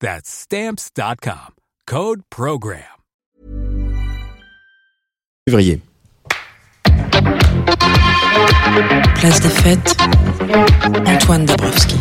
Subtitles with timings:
[0.00, 1.54] That's Stamps.com.
[1.86, 2.82] Code Program.
[5.48, 5.80] Février.
[9.14, 9.96] Place des fêtes,
[11.06, 11.96] Antoine Dabrowski.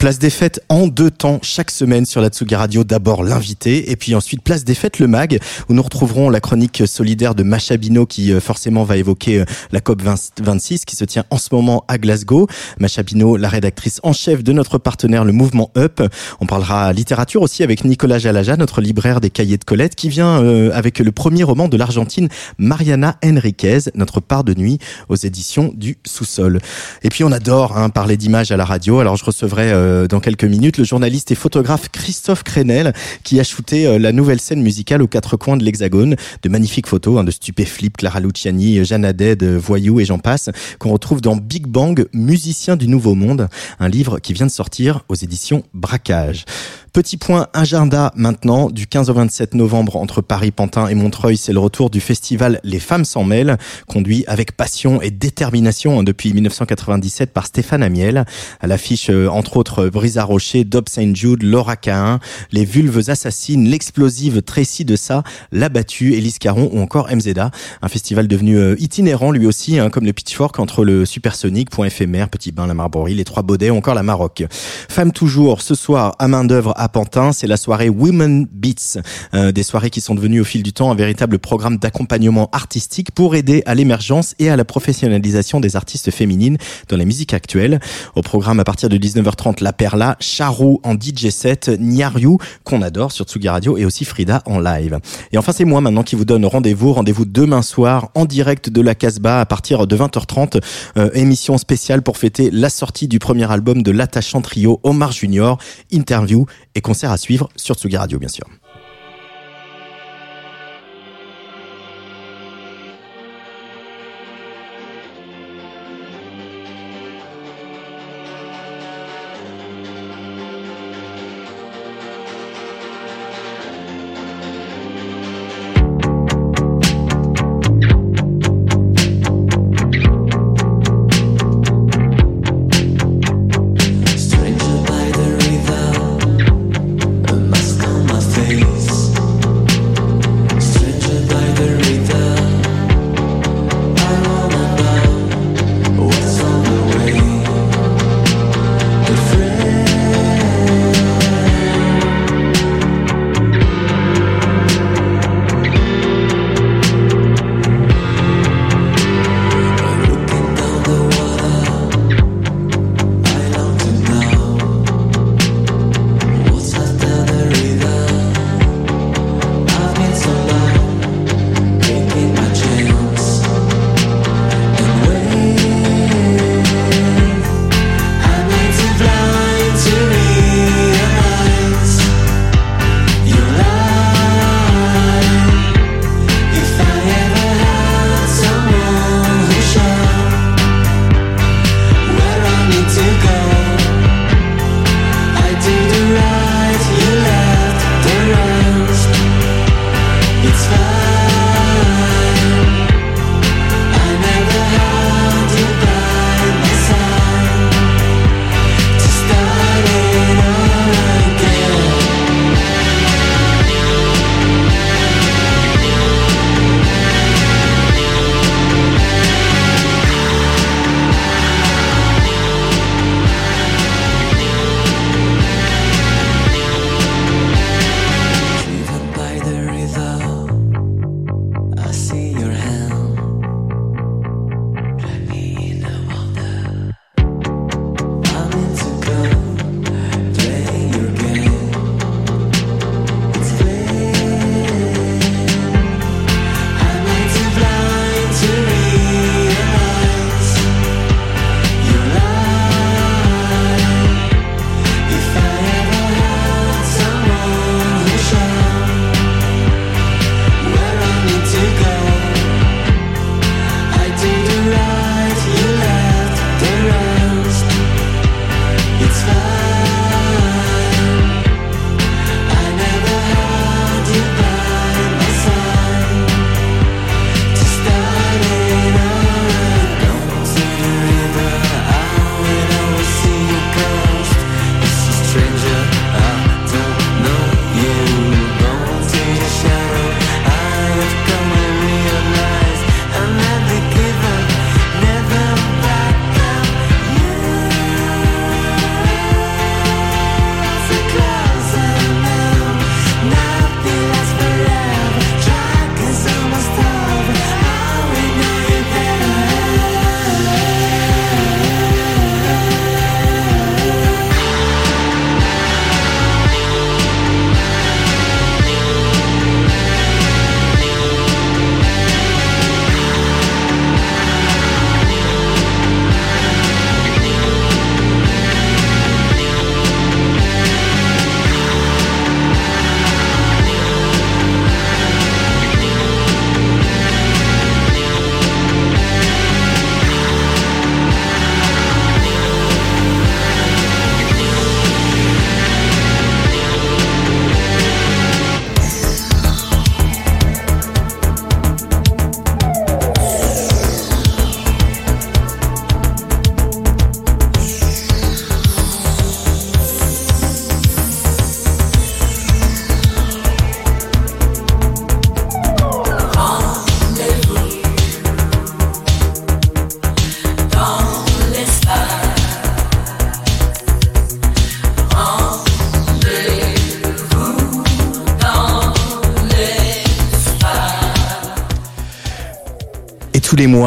[0.00, 2.84] Place des fêtes en deux temps chaque semaine sur la Tsugi Radio.
[2.84, 6.84] D'abord l'invité et puis ensuite Place des fêtes le mag où nous retrouverons la chronique
[6.86, 11.04] solidaire de Macha Bino qui euh, forcément va évoquer euh, la COP 26 qui se
[11.04, 12.46] tient en ce moment à Glasgow.
[12.78, 16.00] Macha Bino, la rédactrice en chef de notre partenaire le mouvement Up.
[16.40, 20.42] On parlera littérature aussi avec Nicolas Jalaja, notre libraire des cahiers de Colette qui vient
[20.42, 24.78] euh, avec le premier roman de l'Argentine Mariana Enriquez, notre part de nuit
[25.10, 26.58] aux éditions du sous-sol.
[27.02, 29.00] Et puis on adore hein, parler d'images à la radio.
[29.00, 32.92] Alors je recevrai euh, dans quelques minutes le journaliste et photographe Christophe Crenel
[33.24, 36.16] qui a shooté euh, la nouvelle scène musicale aux quatre coins de l'Hexagone.
[36.42, 40.90] De magnifiques photos hein, de Stupéflip, Clara Luciani, Jeanne Haddad, Voyou et j'en passe qu'on
[40.90, 45.14] retrouve dans Big Bang, Musicien du Nouveau Monde, un livre qui vient de sortir aux
[45.14, 46.44] éditions Braquage.
[46.92, 51.52] Petit point agenda maintenant, du 15 au 27 novembre entre Paris, Pantin et Montreuil, c'est
[51.52, 56.32] le retour du festival Les Femmes s'en mêlent, conduit avec passion et détermination hein, depuis
[56.34, 58.24] 1997 par Stéphane Amiel.
[58.60, 61.14] À l'affiche, euh, entre autres, Brisa Rocher, Dob St.
[61.14, 62.18] Jude, Laura Cahin,
[62.50, 65.22] Les Vulves Assassines, l'explosive Tracy de Ça,
[65.52, 67.52] La Battue, Caron ou encore MZA.
[67.82, 71.86] Un festival devenu euh, itinérant lui aussi, hein, comme le Pitchfork entre le Supersonic, Point
[71.86, 74.44] éphémère, Petit Bain, la Marborie, les Trois Baudets ou encore la Maroc.
[74.50, 79.00] Femme toujours, ce soir, à main d'œuvre à Pantin, c'est la soirée Women Beats,
[79.34, 83.12] euh, des soirées qui sont devenues au fil du temps un véritable programme d'accompagnement artistique
[83.12, 86.56] pour aider à l'émergence et à la professionnalisation des artistes féminines
[86.88, 87.80] dans la musique actuelle.
[88.16, 93.12] Au programme à partir de 19h30, La Perla, Charou en DJ set, Nyariu qu'on adore
[93.12, 94.98] sur Tsugi Radio et aussi Frida en live.
[95.32, 98.80] Et enfin c'est moi maintenant qui vous donne rendez-vous, rendez-vous demain soir en direct de
[98.80, 100.62] la Casbah à partir de 20h30,
[100.96, 105.58] euh, émission spéciale pour fêter la sortie du premier album de l'attachant trio Omar Junior,
[105.90, 108.44] interview et concert à suivre sur Tsugi Radio, bien sûr.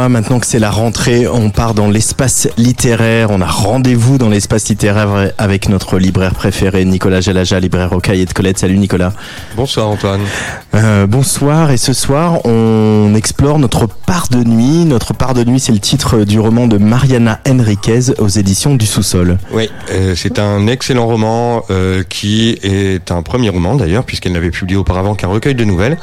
[0.09, 3.29] Maintenant que c'est la rentrée, on part dans l'espace littéraire.
[3.31, 8.25] On a rendez-vous dans l'espace littéraire avec notre libraire préféré, Nicolas Jalaja, libraire au cahier
[8.25, 8.59] de Colette.
[8.59, 9.13] Salut Nicolas.
[9.55, 10.21] Bonsoir Antoine.
[10.75, 11.69] Euh, bonsoir.
[11.69, 14.85] Et ce soir, on explore notre part de nuit.
[14.85, 18.87] Notre part de nuit, c'est le titre du roman de Mariana Enriquez aux éditions du
[18.87, 19.37] Sous-sol.
[19.51, 24.49] Oui, euh, c'est un excellent roman euh, qui est un premier roman d'ailleurs, puisqu'elle n'avait
[24.49, 25.97] publié auparavant qu'un recueil de nouvelles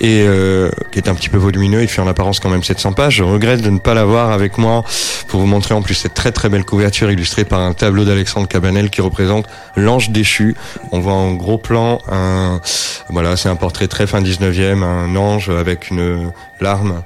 [0.00, 1.82] et euh, qui est un petit peu volumineux.
[1.82, 3.16] Il fait en apparence quand même 700 pages.
[3.16, 4.84] Je regrette de ne pas l'avoir avec moi
[5.26, 8.46] pour vous montrer en plus cette très très belle couverture illustrée par un tableau d'Alexandre
[8.46, 10.54] Cabanel qui représente l'ange déchu.
[10.92, 12.60] On voit en gros plan un,
[13.08, 17.02] voilà, c'est un portrait très fin 19e, un ange avec une larme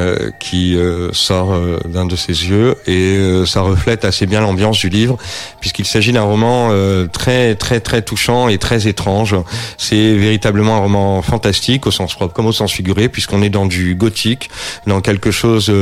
[0.00, 3.16] euh, qui euh, sort euh, d'un de ses yeux et
[3.46, 5.18] ça reflète assez bien l'ambiance du livre
[5.60, 6.72] puisqu'il s'agit d'un roman
[7.12, 9.36] très très très touchant et très étrange.
[9.76, 13.66] C'est véritablement un roman fantastique au sens propre comme au sens figuré puisqu'on est dans
[13.66, 14.50] du gothique,
[14.88, 15.72] dans quelque chose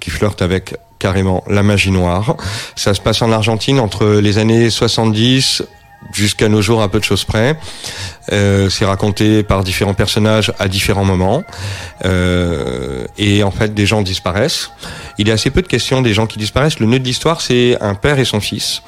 [0.00, 2.36] qui flirte avec carrément la magie noire.
[2.74, 5.62] Ça se passe en Argentine entre les années 70
[6.12, 7.56] jusqu'à nos jours à peu de choses près.
[8.32, 11.44] Euh, c'est raconté par différents personnages à différents moments.
[12.04, 14.70] Euh, et en fait, des gens disparaissent.
[15.18, 16.78] Il y a assez peu de questions des gens qui disparaissent.
[16.78, 18.82] Le nœud de l'histoire, c'est un père et son fils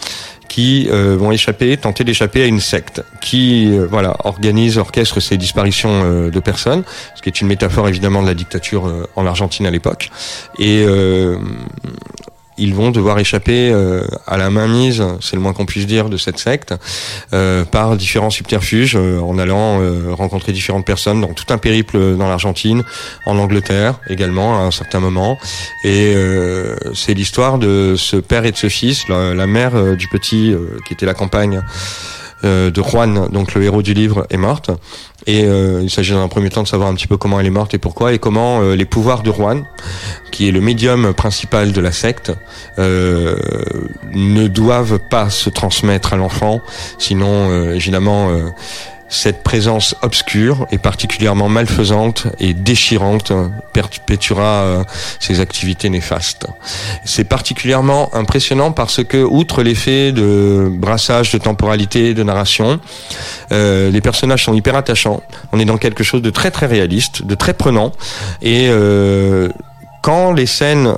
[0.48, 5.36] qui euh, vont échapper, tenter d'échapper à une secte qui, euh, voilà, organise, orchestre ces
[5.36, 6.82] disparitions euh, de personnes,
[7.14, 10.10] ce qui est une métaphore évidemment de la dictature en Argentine à l'époque.
[10.58, 10.84] Et
[12.58, 16.16] ils vont devoir échapper euh, à la mainmise, c'est le moins qu'on puisse dire, de
[16.16, 16.74] cette secte,
[17.32, 19.78] euh, par différents subterfuges, euh, en allant
[20.14, 22.82] rencontrer différentes personnes dans tout un périple dans l'Argentine,
[23.26, 25.38] en Angleterre également à un certain moment.
[25.84, 26.14] Et
[26.94, 30.54] c'est l'histoire de ce père et de ce fils, la, la mère du petit
[30.86, 31.62] qui était la campagne
[32.44, 34.70] euh, de Juan, donc le héros du livre, est morte.
[35.26, 37.46] Et euh, il s'agit dans un premier temps de savoir un petit peu comment elle
[37.46, 39.64] est morte et pourquoi, et comment euh, les pouvoirs de Juan,
[40.30, 42.32] qui est le médium principal de la secte,
[42.78, 46.60] ne doivent pas se transmettre à l'enfant,
[46.98, 48.30] sinon évidemment
[49.08, 53.32] cette présence obscure et particulièrement malfaisante et déchirante
[53.72, 54.84] perpétuera euh,
[55.18, 56.46] ses activités néfastes.
[57.04, 62.80] C'est particulièrement impressionnant parce que, outre l'effet de brassage de temporalité et de narration,
[63.52, 65.22] euh, les personnages sont hyper attachants.
[65.52, 67.92] On est dans quelque chose de très très réaliste, de très prenant.
[68.42, 69.48] Et euh,
[70.02, 70.94] quand les scènes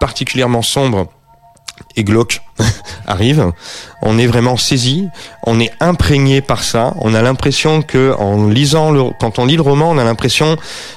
[0.00, 1.06] particulièrement sombres
[1.96, 2.40] et glauques
[3.06, 3.52] arrive,
[4.02, 5.08] on est vraiment saisi,
[5.42, 6.94] on est imprégné par ça.
[7.00, 10.56] On a l'impression que en lisant le, quand on lit le roman, on a l'impression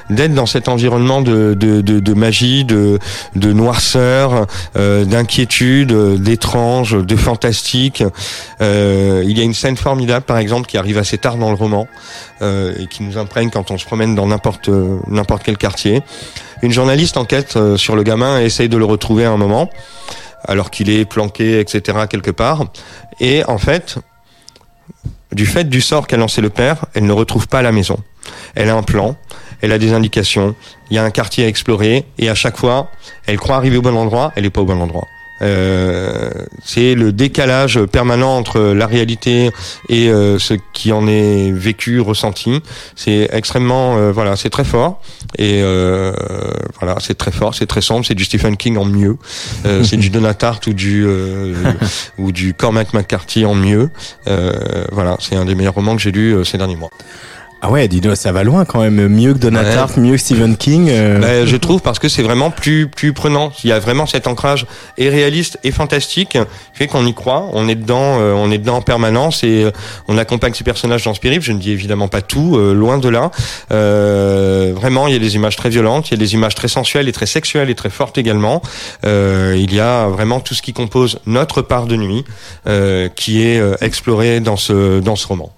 [0.09, 2.99] d'être dans cet environnement de, de, de, de magie, de,
[3.35, 8.03] de noirceur, euh, d'inquiétude, d'étrange, de fantastique.
[8.61, 11.55] Euh, il y a une scène formidable, par exemple, qui arrive assez tard dans le
[11.55, 11.87] roman
[12.41, 14.69] euh, et qui nous imprègne quand on se promène dans n'importe
[15.07, 16.01] n'importe quel quartier.
[16.61, 19.69] Une journaliste enquête euh, sur le gamin et essaye de le retrouver à un moment
[20.47, 22.65] alors qu'il est planqué, etc., quelque part.
[23.19, 23.97] Et en fait,
[25.31, 27.97] du fait du sort qu'a lancé le père, elle ne retrouve pas la maison.
[28.55, 29.15] Elle a un plan,
[29.61, 30.55] elle a des indications,
[30.89, 32.89] il y a un quartier à explorer, et à chaque fois,
[33.25, 35.05] elle croit arriver au bon endroit, elle n'est pas au bon endroit.
[35.41, 36.31] Euh,
[36.63, 39.51] c'est le décalage permanent entre la réalité
[39.89, 42.61] et euh, ce qui en est vécu, ressenti.
[42.95, 45.01] C'est extrêmement, euh, voilà, c'est très fort
[45.37, 45.61] et
[46.79, 49.17] voilà, c'est très fort, c'est très sombre, c'est du Stephen King en mieux,
[49.83, 51.05] c'est du Donatart ou du
[52.17, 53.89] ou du Cormac McCarthy en mieux.
[54.91, 56.89] voilà, c'est un des meilleurs romans que j'ai lu ces derniers mois.
[57.61, 59.07] Ah ouais, dis ça va loin quand même.
[59.07, 60.89] Mieux que Donatart, mieux que Stephen King.
[60.91, 61.19] Euh.
[61.19, 63.51] Bah, je trouve parce que c'est vraiment plus plus prenant.
[63.63, 66.39] Il y a vraiment cet ancrage et réaliste et fantastique qui
[66.73, 67.49] fait qu'on y croit.
[67.53, 69.71] On est dedans, euh, on est dedans en permanence et euh,
[70.07, 71.43] on accompagne ces personnages dans ce périple.
[71.43, 73.31] Je ne dis évidemment pas tout, loin de là.
[73.69, 77.07] vraiment, il y a des images très violentes, il y a des images très sensuelles
[77.07, 78.61] et très sexuelles et très fortes également.
[79.03, 82.23] il y a vraiment tout ce qui compose notre part de nuit
[83.15, 85.51] qui est exploré dans ce dans ce roman.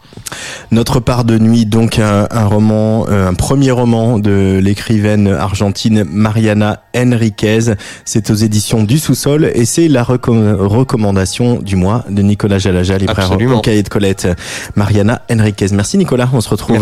[0.72, 6.84] Notre part de nuit, donc un, roman, euh, un premier roman de l'écrivaine argentine Mariana
[6.96, 7.74] Enriquez.
[8.06, 13.32] C'est aux éditions du sous-sol et c'est la recommandation du mois de Nicolas Jalaja, libraire
[13.32, 14.28] au cahier de Colette.
[14.76, 15.68] Mariana Enriquez.
[15.72, 16.80] Merci Nicolas, on se retrouve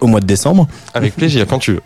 [0.00, 0.66] au mois de décembre.
[0.94, 1.80] Avec plaisir, quand tu veux.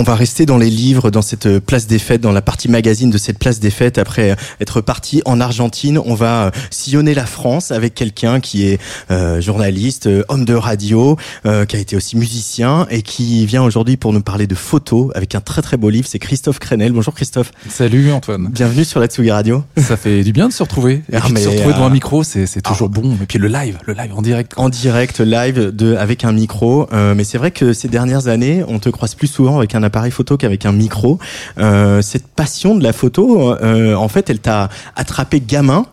[0.00, 3.10] On va rester dans les livres, dans cette place des fêtes, dans la partie magazine
[3.10, 3.98] de cette place des fêtes.
[3.98, 8.78] Après être parti en Argentine, on va sillonner la France avec quelqu'un qui est
[9.10, 13.64] euh, journaliste, euh, homme de radio, euh, qui a été aussi musicien et qui vient
[13.64, 16.06] aujourd'hui pour nous parler de photos avec un très très beau livre.
[16.08, 16.92] C'est Christophe Crenel.
[16.92, 17.50] Bonjour Christophe.
[17.68, 18.50] Salut Antoine.
[18.52, 19.64] Bienvenue sur la Tsugi Radio.
[19.78, 21.02] Ça fait du bien de se retrouver.
[21.12, 23.14] Et Ah, puis de mais, se retrouver devant euh, un micro, c'est c'est toujours bon.
[23.20, 24.52] Et puis le live, le live en direct.
[24.58, 26.86] En direct, live, de, avec un micro.
[26.92, 29.87] Euh, mais c'est vrai que ces dernières années, on te croise plus souvent avec un
[29.88, 31.18] appareil photo qu'avec un micro.
[31.58, 35.86] Euh, cette passion de la photo, euh, en fait, elle t'a attrapé gamin.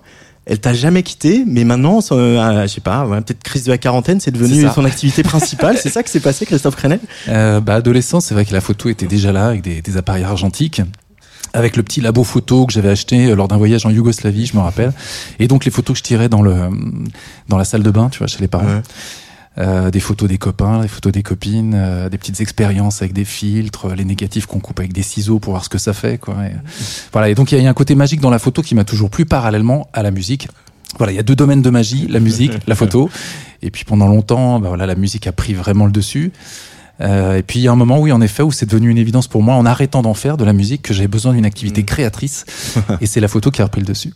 [0.46, 3.80] Elle t'a jamais quitté, mais maintenant, euh, je sais pas, ouais, peut-être crise de la
[3.80, 5.78] quarantaine, c'est devenu son activité principale.
[5.80, 7.00] c'est ça que s'est passé, Christophe Crenel?
[7.30, 10.24] Euh, bah, adolescent, c'est vrai que la photo était déjà là avec des, des appareils
[10.24, 10.82] argentiques.
[11.54, 14.56] Avec le petit labo photo que j'avais acheté euh, lors d'un voyage en Yougoslavie, je
[14.56, 14.92] me rappelle.
[15.40, 16.70] Et donc les photos que je tirais dans le
[17.48, 18.66] dans la salle de bain, tu vois, chez les parents.
[18.66, 18.82] Ouais.
[19.58, 23.24] Euh, des photos des copains, des photos des copines, euh, des petites expériences avec des
[23.24, 26.18] filtres, les négatifs qu'on coupe avec des ciseaux pour voir ce que ça fait.
[26.18, 26.36] Quoi.
[26.44, 26.58] Et, euh,
[27.14, 27.30] voilà.
[27.30, 29.10] Et donc il y y a un côté magique dans la photo qui m'a toujours
[29.10, 30.50] plu parallèlement à la musique.
[30.98, 33.10] Voilà, il y a deux domaines de magie la musique, la photo.
[33.62, 36.34] Et puis pendant longtemps, bah voilà, la musique a pris vraiment le dessus.
[37.02, 38.98] Euh, et puis il y a un moment, oui, en effet, où c'est devenu une
[38.98, 41.84] évidence pour moi, en arrêtant d'en faire de la musique, que j'avais besoin d'une activité
[41.84, 42.46] créatrice.
[43.02, 44.14] et c'est la photo qui a repris le dessus.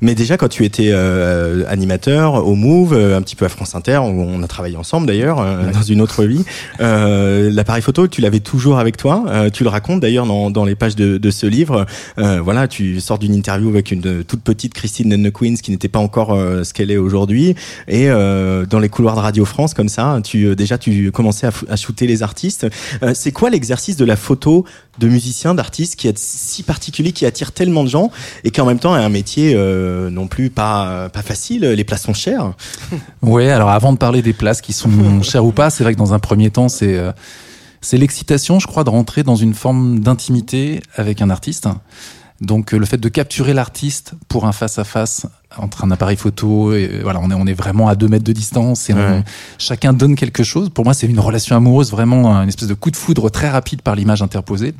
[0.00, 3.74] Mais déjà, quand tu étais euh, animateur au Move, euh, un petit peu à France
[3.74, 6.44] Inter, où on a travaillé ensemble d'ailleurs euh, dans une autre vie,
[6.80, 9.24] euh, l'appareil photo, tu l'avais toujours avec toi.
[9.28, 11.86] Euh, tu le racontes d'ailleurs dans, dans les pages de, de ce livre.
[12.18, 15.98] Euh, voilà, tu sors d'une interview avec une toute petite Christine Queens qui n'était pas
[15.98, 17.54] encore euh, ce qu'elle est aujourd'hui,
[17.88, 21.52] et euh, dans les couloirs de Radio France comme ça, tu déjà tu commençais à,
[21.70, 22.66] à shooter les artistes.
[23.02, 24.64] Euh, C'est quoi l'exercice de la photo
[24.98, 28.10] de musicien, d'artiste qui est si particulier, qui attire tellement de gens
[28.44, 31.62] et qui en même temps est un métier euh, non plus pas pas facile.
[31.64, 32.52] Les places sont chères.
[33.22, 35.98] Ouais, alors avant de parler des places qui sont chères ou pas, c'est vrai que
[35.98, 37.12] dans un premier temps, c'est euh,
[37.80, 41.68] c'est l'excitation, je crois, de rentrer dans une forme d'intimité avec un artiste.
[42.40, 45.26] Donc euh, le fait de capturer l'artiste pour un face à face
[45.56, 48.24] entre un appareil photo, et euh, voilà, on est on est vraiment à deux mètres
[48.24, 49.22] de distance et on-
[49.58, 50.68] chacun donne quelque chose.
[50.70, 53.82] Pour moi, c'est une relation amoureuse, vraiment une espèce de coup de foudre très rapide
[53.82, 54.74] par l'image interposée.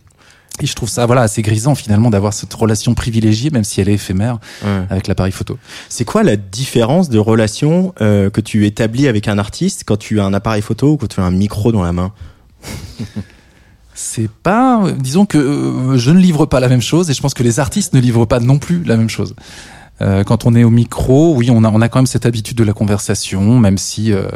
[0.60, 3.88] Et je trouve ça voilà assez grisant finalement d'avoir cette relation privilégiée, même si elle
[3.88, 4.38] est éphémère,
[4.88, 5.58] avec l'appareil photo.
[5.88, 10.20] C'est quoi la différence de relation euh, que tu établis avec un artiste quand tu
[10.20, 12.12] as un appareil photo ou quand tu as un micro dans la main?
[13.96, 17.34] C'est pas, disons que euh, je ne livre pas la même chose et je pense
[17.34, 19.34] que les artistes ne livrent pas non plus la même chose.
[20.02, 22.56] Euh, quand on est au micro, oui, on a, on a quand même cette habitude
[22.56, 24.26] de la conversation, même si euh,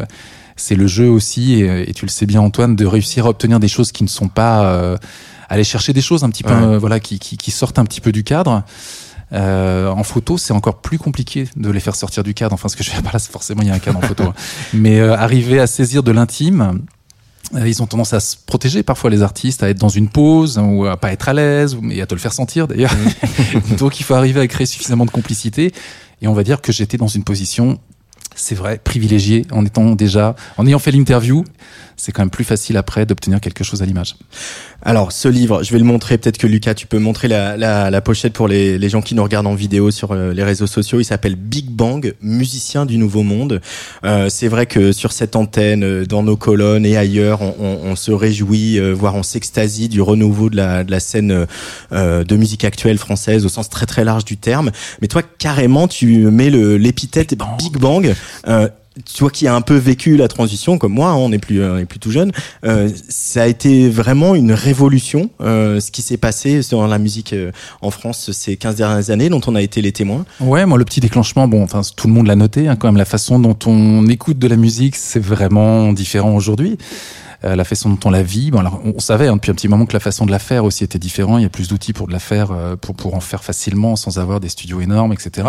[0.56, 3.58] c'est le jeu aussi, et, et tu le sais bien Antoine, de réussir à obtenir
[3.58, 4.96] des choses qui ne sont pas euh,
[5.48, 6.62] aller chercher des choses un petit peu, Ouais.
[6.74, 8.62] euh, voilà, qui, qui, qui sortent un petit peu du cadre.
[9.32, 12.54] Euh, en photo, c'est encore plus compliqué de les faire sortir du cadre.
[12.54, 14.02] Enfin, ce que je fais pas là, c'est forcément il y a un cadre en
[14.02, 14.34] photo, hein.
[14.72, 16.80] mais euh, arriver à saisir de l'intime.
[17.54, 20.58] euh, Ils ont tendance à se protéger parfois les artistes, à être dans une pause
[20.62, 22.92] ou à pas être à l'aise, et à te le faire sentir d'ailleurs.
[23.78, 25.72] Donc il faut arriver à créer suffisamment de complicité.
[26.22, 27.78] Et on va dire que j'étais dans une position,
[28.38, 31.44] c'est vrai, privilégiée en étant déjà, en ayant fait l'interview.
[32.00, 34.14] C'est quand même plus facile après d'obtenir quelque chose à l'image.
[34.82, 36.16] Alors, ce livre, je vais le montrer.
[36.16, 39.16] Peut-être que Lucas, tu peux montrer la, la, la pochette pour les, les gens qui
[39.16, 41.00] nous regardent en vidéo sur euh, les réseaux sociaux.
[41.00, 43.60] Il s'appelle Big Bang, musicien du Nouveau Monde.
[44.04, 47.90] Euh, c'est vrai que sur cette antenne, euh, dans nos colonnes et ailleurs, on, on,
[47.90, 51.46] on se réjouit, euh, voire on s'extasie du renouveau de la, de la scène
[51.90, 54.70] euh, de musique actuelle française au sens très très large du terme.
[55.02, 57.58] Mais toi, carrément, tu mets l'épithète Big Bang.
[57.58, 58.14] Big Bang.
[58.46, 58.68] Euh,
[59.16, 61.78] toi qui as un peu vécu la transition comme moi, hein, on n'est plus, on
[61.78, 62.32] est plus tout jeune,
[62.64, 67.32] euh, ça a été vraiment une révolution euh, ce qui s'est passé dans la musique
[67.32, 70.24] euh, en France ces 15 dernières années dont on a été les témoins.
[70.40, 72.96] Ouais, moi le petit déclenchement, bon, enfin tout le monde l'a noté, hein, quand même
[72.96, 76.78] la façon dont on écoute de la musique, c'est vraiment différent aujourd'hui.
[77.44, 79.54] Euh, la façon dont on la vit, bon, alors on, on savait hein, depuis un
[79.54, 81.38] petit moment que la façon de la faire aussi était différente.
[81.38, 83.94] Il y a plus d'outils pour de la faire, euh, pour pour en faire facilement
[83.94, 85.46] sans avoir des studios énormes, etc.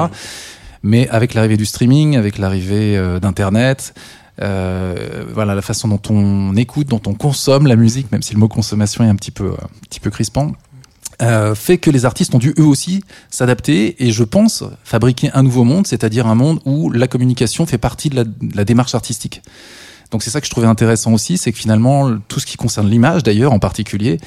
[0.83, 3.93] Mais avec l'arrivée du streaming, avec l'arrivée euh, d'internet.
[4.41, 8.39] Euh, voilà la façon dont on écoute, dont on consomme la musique, même si le
[8.39, 10.53] mot consommation est un petit peu, euh, un petit peu crispant,
[11.21, 15.43] euh, fait que les artistes ont dû eux aussi s'adapter et je pense fabriquer un
[15.43, 18.95] nouveau monde, c'est-à-dire un monde où la communication fait partie de la, de la démarche
[18.95, 19.41] artistique.
[20.12, 22.89] Donc c'est ça que je trouvais intéressant aussi, c'est que finalement tout ce qui concerne
[22.89, 24.17] l'image d'ailleurs en particulier,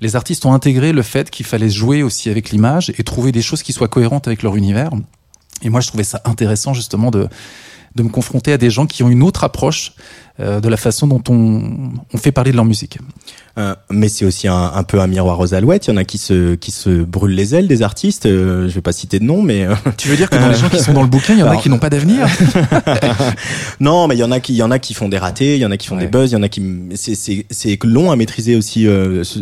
[0.00, 3.42] les artistes ont intégré le fait qu'il fallait jouer aussi avec l'image et trouver des
[3.42, 4.90] choses qui soient cohérentes avec leur univers.
[5.62, 7.28] Et moi je trouvais ça intéressant justement de
[7.94, 9.92] de me confronter à des gens qui ont une autre approche
[10.40, 12.98] euh, de la façon dont on, on fait parler de leur musique.
[13.58, 15.88] Euh, mais c'est aussi un, un, peu un miroir aux alouettes.
[15.88, 18.26] Il y en a qui se qui se brûlent les ailes des artistes.
[18.26, 20.54] Euh, je vais pas citer de nom, mais euh, tu veux dire que dans les
[20.54, 22.28] gens qui sont dans le bouquin, il y en a qui n'ont pas d'avenir?
[23.80, 25.56] Non, mais il y en a qui il y en a qui font des ratés,
[25.56, 26.62] il y en a qui font des buzz, il y en a qui
[26.94, 28.86] c'est c'est c'est long à maîtriser aussi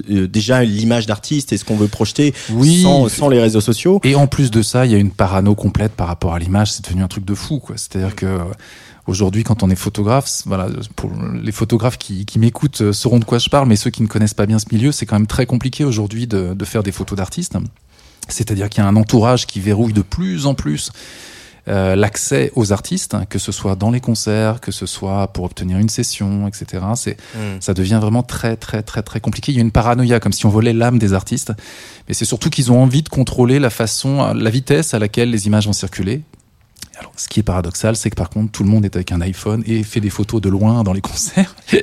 [0.08, 2.82] déjà l'image d'artiste et ce qu'on veut projeter oui.
[2.82, 4.00] sans sans les réseaux sociaux.
[4.04, 6.72] Et en plus de ça, il y a une parano complète par rapport à l'image.
[6.72, 7.76] C'est devenu un truc de fou, quoi.
[7.76, 8.26] C'est-à-dire que
[9.06, 13.24] Aujourd'hui, quand on est photographe, voilà, pour les photographes qui, qui m'écoutent euh, sauront de
[13.24, 15.28] quoi je parle, mais ceux qui ne connaissent pas bien ce milieu, c'est quand même
[15.28, 17.56] très compliqué aujourd'hui de, de faire des photos d'artistes.
[18.28, 20.90] C'est-à-dire qu'il y a un entourage qui verrouille de plus en plus
[21.68, 25.78] euh, l'accès aux artistes, que ce soit dans les concerts, que ce soit pour obtenir
[25.78, 26.84] une session, etc.
[26.94, 27.60] C'est, mm.
[27.60, 29.50] ça devient vraiment très, très, très, très compliqué.
[29.50, 31.52] Il y a une paranoïa, comme si on volait l'âme des artistes.
[32.06, 35.48] Mais c'est surtout qu'ils ont envie de contrôler la façon, la vitesse à laquelle les
[35.48, 36.22] images vont circuler.
[36.98, 39.20] Alors, ce qui est paradoxal, c'est que par contre, tout le monde est avec un
[39.20, 41.54] iPhone et fait des photos de loin dans les concerts.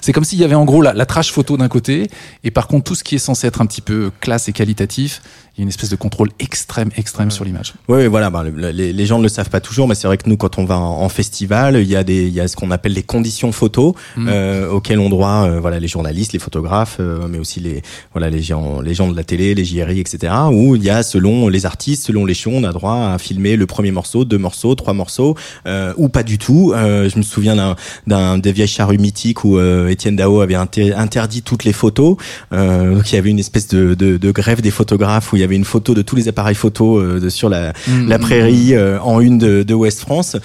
[0.00, 2.08] c'est comme s'il y avait en gros la, la trash photo d'un côté,
[2.44, 5.20] et par contre, tout ce qui est censé être un petit peu classe et qualitatif,
[5.58, 7.74] il y a une espèce de contrôle extrême, extrême sur l'image.
[7.88, 8.30] Oui, voilà.
[8.30, 10.56] Bah, les, les, gens ne le savent pas toujours, mais c'est vrai que nous, quand
[10.56, 13.02] on va en, festival, il y a des, il y a ce qu'on appelle les
[13.02, 14.28] conditions photo mm.
[14.28, 17.82] euh, auxquelles ont droit, euh, voilà, les journalistes, les photographes, euh, mais aussi les,
[18.12, 20.32] voilà, les gens, les gens de la télé, les JRI, etc.
[20.52, 23.56] Où il y a selon les artistes, selon les shows, on a droit à filmer
[23.56, 25.34] le premier morceau, deux morceaux, trois morceaux,
[25.66, 26.72] euh, ou pas du tout.
[26.76, 27.74] je me souviens d'un,
[28.06, 32.16] d'un des vieilles charrues mythiques où Étienne Dao avait interdit toutes les photos.
[32.52, 35.44] donc il y avait une espèce de, de, de grève des photographes où il y
[35.44, 38.72] avait une photo de tous les appareils photo euh, sur la, mm, la mm, prairie
[38.72, 38.78] mm.
[38.78, 40.36] Euh, en une de, de West France.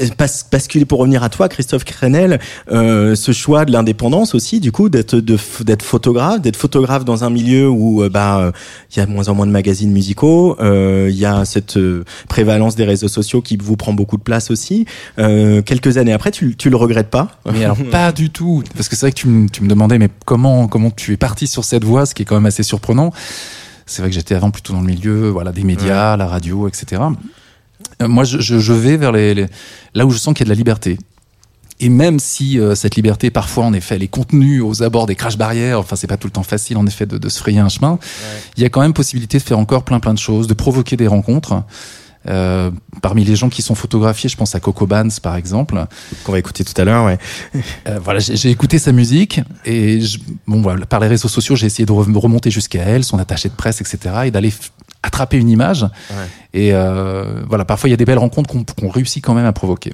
[0.00, 4.88] Que pour revenir à toi, Christophe Crenel, euh, ce choix de l'indépendance aussi, du coup,
[4.88, 8.52] d'être d'être photographe, d'être photographe dans un milieu où euh, bah
[8.90, 11.76] il y a de moins en moins de magazines musicaux, euh, il y a cette
[11.76, 14.86] euh, prévalence des réseaux sociaux qui vous prend beaucoup de place aussi.
[15.18, 17.28] Euh, quelques années après, tu tu le regrettes pas?
[17.52, 19.98] Mais alors pas du tout, parce que c'est vrai que tu me tu me demandais
[19.98, 22.62] mais comment comment tu es parti sur cette voie, ce qui est quand même assez
[22.62, 23.12] surprenant.
[23.86, 27.02] C'est vrai que j'étais avant plutôt dans le milieu, voilà, des médias, la radio, etc.
[28.02, 29.46] Euh, moi, je, je, vais vers les,
[29.94, 30.98] là où je sens qu'il y a de la liberté.
[31.82, 35.16] Et même si euh, cette liberté, parfois, en effet, elle est contenue aux abords des
[35.16, 37.58] crash barrières, enfin, c'est pas tout le temps facile, en effet, de, de se frayer
[37.58, 37.98] un chemin,
[38.56, 40.96] il y a quand même possibilité de faire encore plein plein de choses, de provoquer
[40.96, 41.64] des rencontres.
[42.28, 45.82] Euh, parmi les gens qui sont photographiés, je pense à Coco Bans par exemple,
[46.24, 47.06] qu'on va écouter tout à l'heure.
[47.06, 47.18] Ouais.
[47.88, 51.66] Euh, voilà, j'ai écouté sa musique et je, bon, voilà, par les réseaux sociaux, j'ai
[51.66, 54.52] essayé de remonter jusqu'à elle, son attaché de presse, etc., et d'aller
[55.02, 55.86] attraper une image.
[56.52, 59.52] Et euh, voilà, parfois il y a des belles rencontres qu'on réussit quand même à
[59.52, 59.92] provoquer.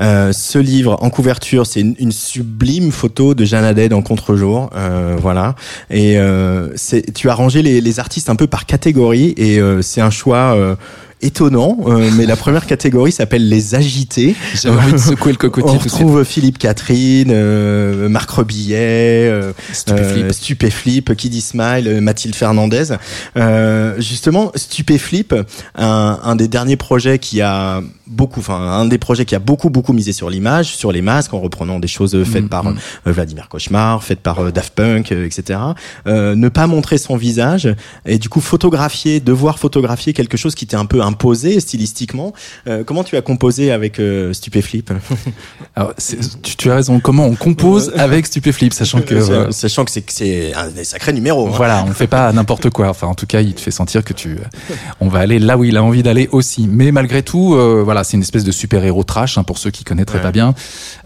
[0.00, 4.70] Euh, ce livre en couverture, c'est une, une, sublime photo de Jeanne Haddad en contre-jour,
[4.74, 5.54] euh, voilà.
[5.90, 6.74] Et euh,
[7.14, 10.54] tu as rangé les, les, artistes un peu par catégorie, et euh, c'est un choix
[10.56, 10.74] euh,
[11.22, 14.34] étonnant, euh, mais la première catégorie s'appelle les agités.
[14.54, 15.70] J'avais envie de secouer le cocotier.
[15.70, 22.94] On retrouve Philippe Catherine, euh, Marc Rebillet, euh, Stupéflip, Stupéflip, Kiddy Smile, Mathilde Fernandez.
[23.98, 25.34] justement, Stupéflip,
[25.76, 29.70] un, un des derniers projets qui a beaucoup, enfin un des projets qui a beaucoup
[29.70, 32.78] beaucoup misé sur l'image, sur les masques, en reprenant des choses faites mm, par mm.
[33.06, 35.58] Vladimir Cauchemar, faites par Daft Punk, etc.
[36.06, 37.68] ne pas montrer son visage
[38.06, 42.32] et du coup photographier, devoir photographier quelque chose qui était un peu imposé stylistiquement.
[42.66, 44.92] Euh, comment tu as composé avec euh, Stupéflip?
[45.76, 45.94] Alors,
[46.42, 47.00] tu, tu, as raison.
[47.00, 51.12] Comment on compose avec Stupéflip, sachant que euh, sachant que c'est c'est un des sacrés
[51.12, 51.46] numéros.
[51.46, 51.52] Hein.
[51.54, 52.88] Voilà, on fait pas n'importe quoi.
[52.88, 54.38] Enfin, en tout cas, il te fait sentir que tu,
[55.00, 56.66] on va aller là où il a envie d'aller aussi.
[56.68, 59.84] Mais malgré tout, voilà, c'est une espèce de super héros trash hein, pour ceux qui
[59.84, 60.54] connaîtraient pas bien,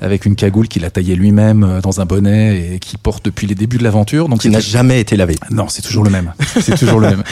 [0.00, 3.54] avec une cagoule qu'il a taillée lui-même dans un bonnet et qui porte depuis les
[3.54, 4.28] débuts de l'aventure.
[4.28, 5.37] Donc, il n'a jamais été lavé.
[5.50, 6.33] Non, c'est toujours le même.
[6.61, 7.22] C'est toujours le même.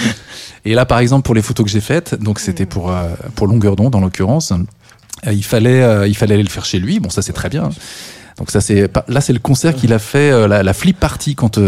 [0.65, 3.47] Et là, par exemple, pour les photos que j'ai faites, donc c'était pour euh, pour
[3.47, 7.01] longueur d'onde en l'occurrence, euh, il fallait euh, il fallait aller le faire chez lui.
[7.01, 7.71] Bon, ça c'est très bien.
[8.39, 11.59] Donc ça c'est là c'est le concert qu'il a fait la, la, flip party quand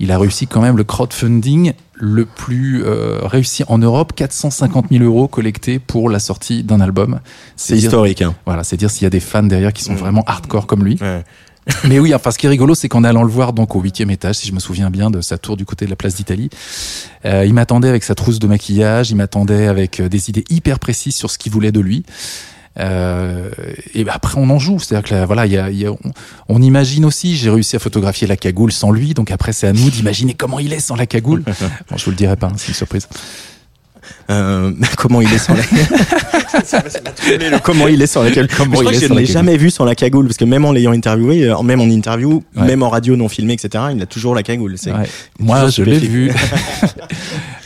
[0.00, 2.82] il a réussi quand même le crowdfunding le plus
[3.22, 7.20] réussi en Europe, 450 000 euros collectés pour la sortie d'un album.
[7.56, 8.22] C'est historique.
[8.22, 8.34] Hein.
[8.46, 10.96] Voilà, c'est dire s'il y a des fans derrière qui sont vraiment hardcore comme lui.
[11.02, 11.22] Ouais.
[11.88, 14.10] Mais oui, enfin, ce qui est rigolo, c'est qu'en allant le voir donc au huitième
[14.10, 16.50] étage, si je me souviens bien de sa tour du côté de la place d'Italie,
[17.24, 20.78] euh, il m'attendait avec sa trousse de maquillage, il m'attendait avec euh, des idées hyper
[20.78, 22.04] précises sur ce qu'il voulait de lui.
[22.78, 23.50] Euh,
[23.94, 25.92] et après on en joue, c'est-à-dire que voilà, y a, y a,
[26.48, 27.36] on, imagine aussi.
[27.36, 30.60] J'ai réussi à photographier la cagoule sans lui, donc après c'est à nous d'imaginer comment
[30.60, 31.42] il est sans la cagoule.
[31.90, 33.08] bon, je vous le dirai pas, hein, c'est une surprise.
[34.30, 35.62] Euh, comment il est sans la
[37.60, 39.94] comment il est sans la cagoule comment je, je ne l'ai jamais vu sans la
[39.94, 43.28] cagoule parce que même en l'ayant interviewé euh, même en interview même en radio non
[43.28, 44.92] filmé etc il a toujours la cagoule ouais.
[45.38, 46.32] moi je l'ai vu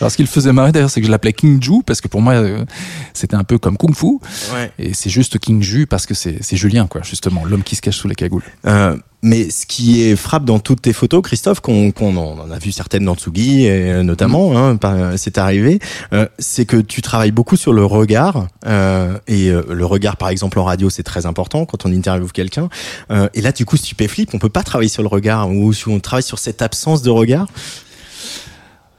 [0.00, 2.20] Alors ce qu'il faisait marrer d'ailleurs, c'est que je l'appelais King Ju parce que pour
[2.20, 2.64] moi euh,
[3.12, 4.18] c'était un peu comme Kung Fu.
[4.52, 4.70] Ouais.
[4.78, 7.96] Et c'est juste King Ju parce que c'est Julien quoi, justement, l'homme qui se cache
[7.96, 8.42] sous les cagoules.
[8.66, 12.58] Euh, mais ce qui est frappe dans toutes tes photos, Christophe, qu'on qu'on en a
[12.58, 15.78] vu certaines dans Tsugi, et, euh, notamment, hein, par- c'est arrivé,
[16.12, 18.48] euh, c'est que tu travailles beaucoup sur le regard.
[18.66, 22.28] euh, et euh, le regard, par exemple, en radio, c'est très important quand on interviewe
[22.32, 22.68] quelqu'un.
[23.10, 25.88] Euh, et là, du coup, Stupéflip, on peut pas travailler sur le regard, ou si
[25.88, 27.46] on travaille sur cette absence de regard?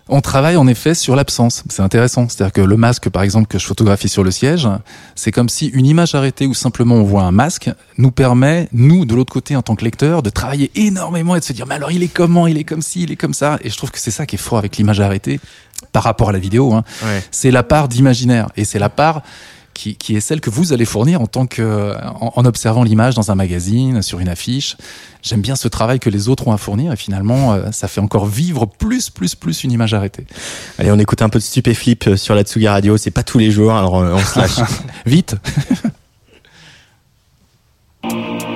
[0.07, 1.63] On travaille en effet sur l'absence.
[1.69, 2.29] C'est intéressant.
[2.29, 4.69] C'est-à-dire que le masque, par exemple, que je photographie sur le siège,
[5.15, 9.05] c'est comme si une image arrêtée où simplement on voit un masque nous permet, nous,
[9.05, 11.75] de l'autre côté, en tant que lecteur, de travailler énormément et de se dire, mais
[11.75, 13.57] alors il est comment, il est comme ci, il est comme ça.
[13.63, 15.39] Et je trouve que c'est ça qui est fort avec l'image arrêtée
[15.91, 16.73] par rapport à la vidéo.
[16.73, 16.83] Hein.
[17.03, 17.23] Ouais.
[17.31, 19.23] C'est la part d'imaginaire et c'est la part
[19.75, 23.13] qui, qui est celle que vous allez fournir en tant que en, en observant l'image
[23.13, 24.77] dans un magazine, sur une affiche.
[25.21, 28.01] J'aime bien ce travail que les autres ont à fournir et finalement euh, ça fait
[28.01, 30.25] encore vivre plus plus plus une image arrêtée.
[30.79, 32.97] Allez, on écoute un peu de Stupéflip euh, sur la Tsugi Radio.
[32.97, 34.59] C'est pas tous les jours, alors euh, on se lâche.
[35.05, 35.35] Vite.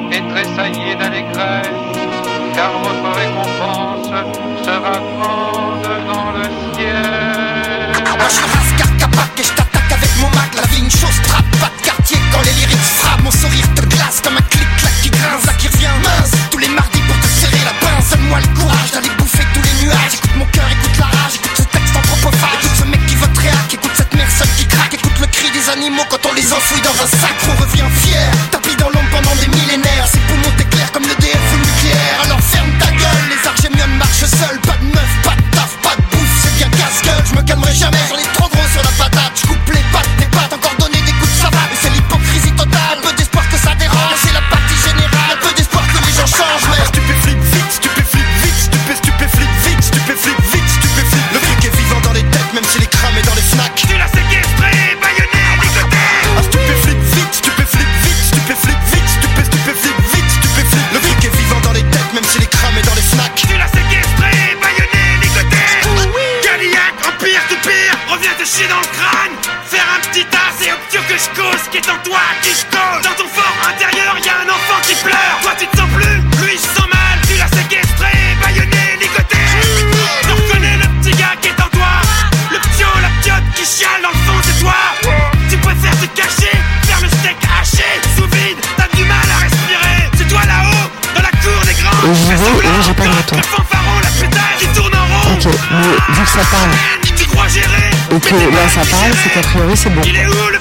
[26.10, 27.36] quand on les enfouit dans un sac.
[27.48, 30.08] On revient fier, tapis dans l'ombre pendant des millénaires.
[30.08, 32.22] Ses poumons t'éclairent comme le DF nucléaire.
[32.24, 34.60] Alors ferme ta gueule, les argémiones marchent seuls.
[34.62, 37.24] Pas de meuf, pas de taf, pas de bouffe, c'est bien casse-gueule.
[37.30, 38.38] Je me calmerai jamais, sur la
[98.84, 100.02] c'est qu'a priori c'est bon.
[100.06, 100.60] Il est où le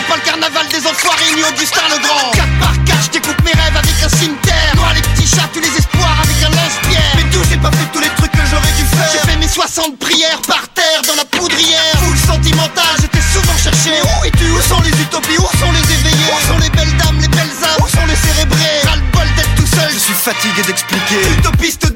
[0.00, 2.32] C'est pas le carnaval des enfoirés ni Augustin le Grand.
[2.32, 4.72] 4 par 4, je découpe mes rêves avec un cimetière.
[4.76, 7.84] Moi les petits chats, tu les espoirs avec un lance-pierre Mais tout, j'ai pas fait
[7.92, 9.12] tous les trucs que j'aurais dû faire.
[9.12, 12.00] J'ai fait mes 60 prières par terre dans la poudrière.
[12.00, 13.92] Full sentimental, j'étais souvent cherché.
[13.92, 14.48] Mais où es-tu?
[14.48, 15.36] Où sont les utopies?
[15.36, 16.32] Où sont les éveillés?
[16.32, 17.84] Où sont les belles dames, les belles âmes?
[17.84, 18.80] Où sont les cérébrés?
[18.88, 21.20] Ras le bol d'être tout seul, je suis fatigué d'expliquer.
[21.36, 21.92] Utopiste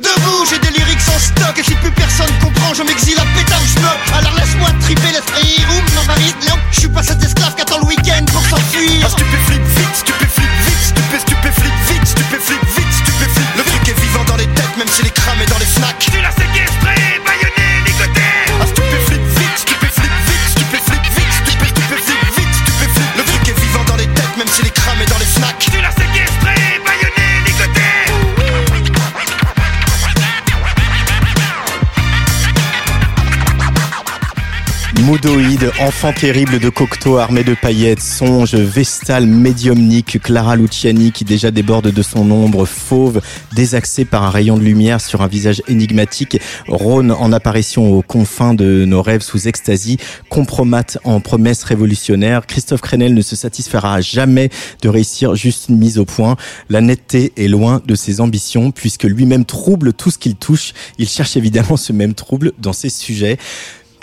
[35.81, 41.91] Enfant terrible de Cocteau armé de paillettes, songe, Vestal, médiumnique, Clara Luciani qui déjà déborde
[41.91, 43.23] de son ombre, fauve,
[43.55, 48.53] désaxé par un rayon de lumière sur un visage énigmatique, Rhône en apparition aux confins
[48.53, 49.97] de nos rêves sous extasie,
[50.29, 54.51] compromate en promesse révolutionnaire, Christophe Crenel ne se satisfera jamais
[54.83, 56.37] de réussir juste une mise au point.
[56.69, 60.75] La netteté est loin de ses ambitions puisque lui-même trouble tout ce qu'il touche.
[60.99, 63.39] Il cherche évidemment ce même trouble dans ses sujets.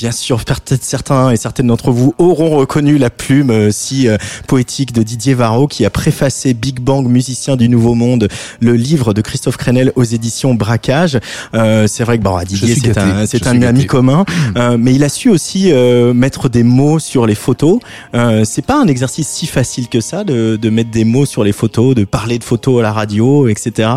[0.02, 4.18] Bien sûr, peut-être certains et certaines d'entre vous auront reconnu la plume euh, si euh,
[4.48, 8.28] poétique de Didier Varro qui a préfacé Big Bang, musicien du Nouveau Monde,
[8.62, 11.20] le livre de Christophe Crenel aux éditions Braquage.
[11.54, 14.26] Euh, c'est vrai que bon, Didier c'est un, c'est un ami commun,
[14.58, 17.78] euh, mais il a su aussi euh, mettre des mots sur les photos.
[18.16, 21.44] Euh, c'est pas un exercice si facile que ça de, de mettre des mots sur
[21.44, 23.88] les photos, de parler de photos à la radio, etc.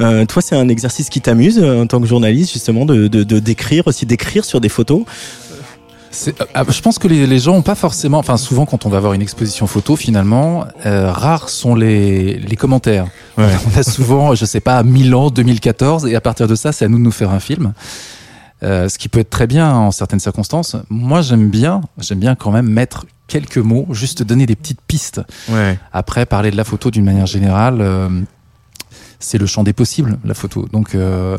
[0.00, 3.40] Euh, toi, c'est un exercice qui t'amuse en tant que journaliste justement de, de, de
[3.40, 5.02] d'écrire aussi d'écrire sur des photos?
[6.28, 8.88] Euh, ah, je pense que les, les gens ont pas forcément, enfin souvent quand on
[8.88, 13.06] va voir une exposition photo, finalement, euh, rares sont les, les commentaires.
[13.36, 13.50] Ouais.
[13.74, 16.88] On a souvent, je sais pas, Milan 2014, et à partir de ça, c'est à
[16.88, 17.72] nous de nous faire un film.
[18.64, 20.74] Euh, ce qui peut être très bien en certaines circonstances.
[20.90, 25.20] Moi, j'aime bien, j'aime bien quand même mettre quelques mots, juste donner des petites pistes.
[25.48, 25.78] Ouais.
[25.92, 28.08] Après, parler de la photo d'une manière générale, euh,
[29.20, 30.66] c'est le champ des possibles, la photo.
[30.72, 31.38] Donc, euh,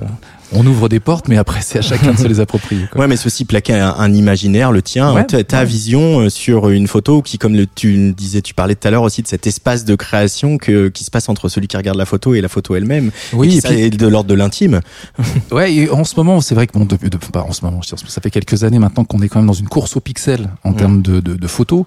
[0.52, 2.86] on ouvre des portes, mais après, c'est à chacun de se les approprier.
[2.92, 3.02] quoi.
[3.02, 5.66] Ouais, mais ceci plaquer un, un imaginaire, le tien, Ouais, ta, ta ouais.
[5.66, 9.04] vision euh, sur une photo qui, comme le, tu disais, tu parlais tout à l'heure
[9.04, 12.06] aussi de cet espace de création que, qui se passe entre celui qui regarde la
[12.06, 13.12] photo et la photo elle-même.
[13.34, 14.82] Oui, et et ça puis- est de l'ordre de l'intime.
[15.52, 17.82] Ouais, et en ce moment, c'est vrai que bon, depuis, depuis- pas en ce moment,
[17.82, 20.74] ça fait quelques années maintenant qu'on est quand même dans une course au pixel en
[20.74, 21.86] termes de, de, de photos,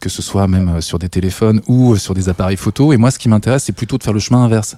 [0.00, 2.92] que ce soit même euh, sur des téléphones ou euh, sur des appareils photo.
[2.92, 4.76] Et moi, ce qui m'intéresse, c'est plutôt de faire le chemin inverse.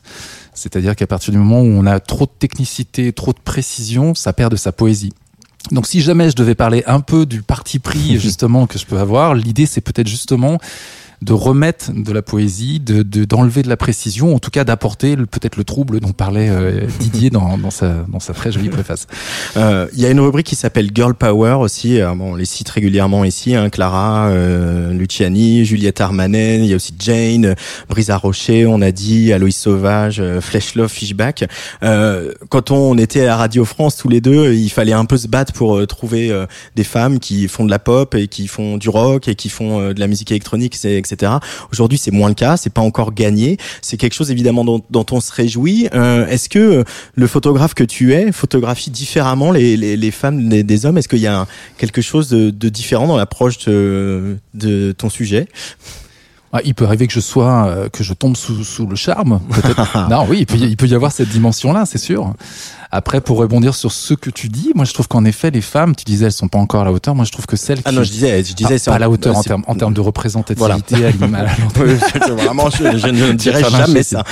[0.55, 4.33] C'est-à-dire qu'à partir du moment où on a trop de technicité, trop de précision, ça
[4.33, 5.12] perd de sa poésie.
[5.71, 8.99] Donc si jamais je devais parler un peu du parti pris justement que je peux
[8.99, 10.59] avoir, l'idée c'est peut-être justement
[11.23, 15.17] de remettre de la poésie, de de- d'enlever de, la précision, en tout cas d'apporter
[15.17, 19.07] peut-être le trouble dont parlait euh, Didier dans, dans, sa, dans sa très jolie préface.
[19.57, 22.01] Euh, Il y a une rubrique qui s'appelle Girl Power aussi.
[22.01, 23.55] Euh, bon, on les cite régulièrement ici.
[23.55, 26.65] Hein, Clara, euh, Luciani, Juliette Armanen.
[26.65, 27.55] Il y a aussi Jane,
[27.89, 28.67] Brisa Rocher.
[28.67, 31.45] On a dit Aloïs Sauvage, euh, Flesh Love, Fishback.
[32.49, 35.53] Quand on était à Radio France tous les deux, il fallait un peu se battre
[35.53, 36.31] pour trouver
[36.77, 39.93] des femmes qui font de la pop et qui font du rock et qui font
[39.93, 41.03] de la musique électronique, c'est-
[41.70, 42.57] Aujourd'hui, c'est moins le cas.
[42.57, 43.59] C'est pas encore gagné.
[43.81, 45.88] C'est quelque chose évidemment dont, on se réjouit.
[45.94, 50.48] Euh, Est-ce que euh, le photographe que tu es photographie différemment les, les, les femmes
[50.48, 50.98] des, des hommes?
[50.98, 51.46] Est-ce qu'il y a
[51.79, 54.38] quelque chose de, différent dans l'approche de
[54.96, 55.48] ton sujet?
[56.55, 59.41] Ah, il peut arriver que je sois, euh, que je tombe sous, sous le charme,
[60.11, 62.35] non, oui, il peut, y- il peut y avoir cette dimension-là, c'est sûr.
[62.95, 65.97] Après, pour rebondir sur ce que tu dis, moi je trouve qu'en effet, les femmes,
[65.97, 67.15] tu disais, elles sont pas encore à la hauteur.
[67.15, 68.99] Moi, je trouve que celles qui Ah non, je disais, je disais, Ah, pas à
[68.99, 71.47] la en- hauteur en c'est- termes en termes de représentativité Voilà.
[72.37, 74.23] Vraiment, je, je ne dirais jamais ça.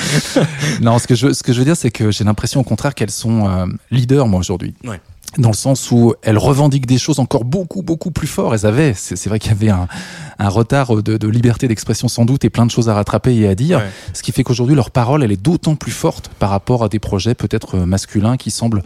[0.83, 2.64] Non, ce que je veux, ce que je veux dire, c'est que j'ai l'impression au
[2.64, 4.74] contraire qu'elles sont euh, leaders, moi, aujourd'hui.
[4.85, 5.00] Ouais.
[5.38, 8.52] Dans le sens où elles revendiquent des choses encore beaucoup, beaucoup plus fort.
[8.52, 9.86] Elles avaient, c'est vrai qu'il y avait un,
[10.40, 13.46] un retard de, de liberté d'expression sans doute et plein de choses à rattraper et
[13.46, 13.78] à dire.
[13.78, 13.90] Ouais.
[14.12, 16.98] Ce qui fait qu'aujourd'hui, leur parole, elle est d'autant plus forte par rapport à des
[16.98, 18.82] projets peut-être euh, masculins qui semblent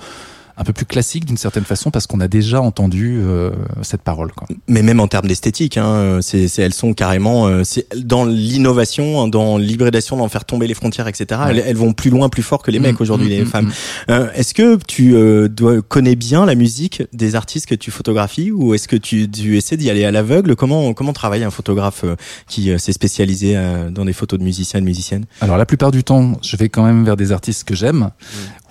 [0.56, 3.50] un peu plus classiques d'une certaine façon parce qu'on a déjà entendu euh,
[3.82, 4.30] cette parole.
[4.32, 4.46] Quoi.
[4.68, 9.26] Mais même en termes d'esthétique, hein, c'est, c'est- elles sont carrément, euh, c'est dans l'innovation,
[9.28, 11.40] dans l'hybridation, dans faire tomber les frontières, etc.
[11.44, 11.50] Ouais.
[11.50, 13.46] Elles, elles vont plus loin, plus fort que les mecs Mm, aujourd'hui, mm, les mm,
[13.46, 13.66] femmes.
[13.66, 13.72] mm.
[14.10, 18.50] Euh, est-ce que tu euh, dois, connais bien la musique des artistes que tu photographies
[18.52, 20.54] ou est-ce que tu, tu essaies d'y aller à l'aveugle?
[20.56, 22.14] Comment comment travaille un photographe euh,
[22.48, 23.56] qui s'est spécialisé
[23.90, 25.24] dans des photos de musiciens et de musiciennes?
[25.40, 28.10] Alors la plupart du temps, je vais quand même vers des artistes que j'aime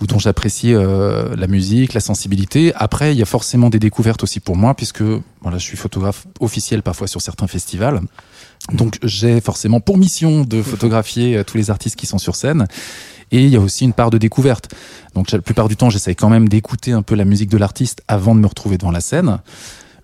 [0.00, 2.72] ou dont j'apprécie euh, la musique, la sensibilité.
[2.76, 5.02] Après, il y a forcément des découvertes aussi pour moi puisque
[5.42, 8.00] voilà, je suis photographe officiel parfois sur certains festivals.
[8.72, 12.66] Donc j'ai forcément pour mission de photographier euh, tous les artistes qui sont sur scène.
[13.30, 14.72] Et il y a aussi une part de découverte.
[15.14, 18.02] Donc la plupart du temps, j'essaye quand même d'écouter un peu la musique de l'artiste
[18.08, 19.38] avant de me retrouver devant la scène.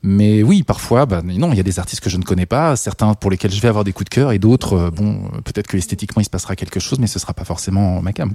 [0.03, 2.75] Mais oui, parfois, bah, non, il y a des artistes que je ne connais pas,
[2.77, 5.41] certains pour lesquels je vais avoir des coups de cœur, et d'autres, euh, bon, euh,
[5.45, 8.33] peut-être que esthétiquement il se passera quelque chose, mais ce sera pas forcément ma cam.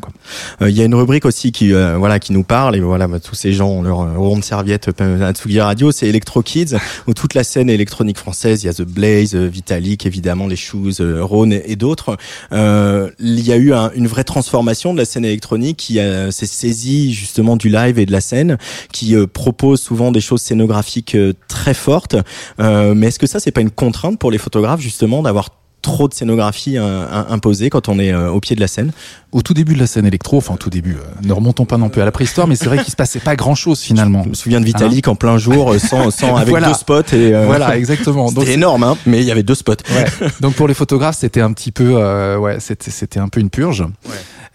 [0.61, 3.07] Euh, Il y a une rubrique aussi qui euh, voilà qui nous parle et voilà
[3.07, 6.07] bah, tous ces gens ont leur euh, rond de serviette euh, à Tsugi Radio, c'est
[6.07, 6.75] Electro Kids
[7.07, 10.55] où toute la scène électronique française, il y a The Blaze, euh, Vitalik évidemment, les
[10.55, 12.17] Shoes, euh, Rhône et, d'autres.
[12.51, 16.29] Euh, il y a eu un- une vraie transformation de la scène électronique qui euh,
[16.31, 18.57] s'est saisie justement du live et de la scène,
[18.91, 22.15] qui euh, propose souvent des choses scénographiques euh, très fortes.
[22.59, 25.49] Euh, mais est-ce que ça c'est pas une contrainte pour les photographes justement d'avoir
[25.81, 28.91] trop de scénographie euh, imposée quand on est euh, au pied de la scène?
[29.31, 31.89] Au tout début de la scène électro, enfin au tout début, ne remontons pas non
[31.89, 34.23] plus à la préhistoire, mais c'est vrai qu'il se passait pas grand chose finalement.
[34.23, 36.69] Je me souviens de Vitalik en plein jour, sans, sans avec Voilà.
[36.69, 38.27] deux spots et euh, Voilà, exactement.
[38.29, 39.73] C'était énorme, hein, mais il y avait deux spots.
[39.91, 40.29] Ouais.
[40.41, 43.49] Donc pour les photographes, c'était un petit peu, euh, ouais, c'était c'était un peu une
[43.51, 43.83] purge.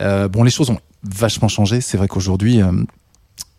[0.00, 1.80] Euh, bon, les choses ont vachement changé.
[1.80, 2.72] C'est vrai qu'aujourd'hui, euh,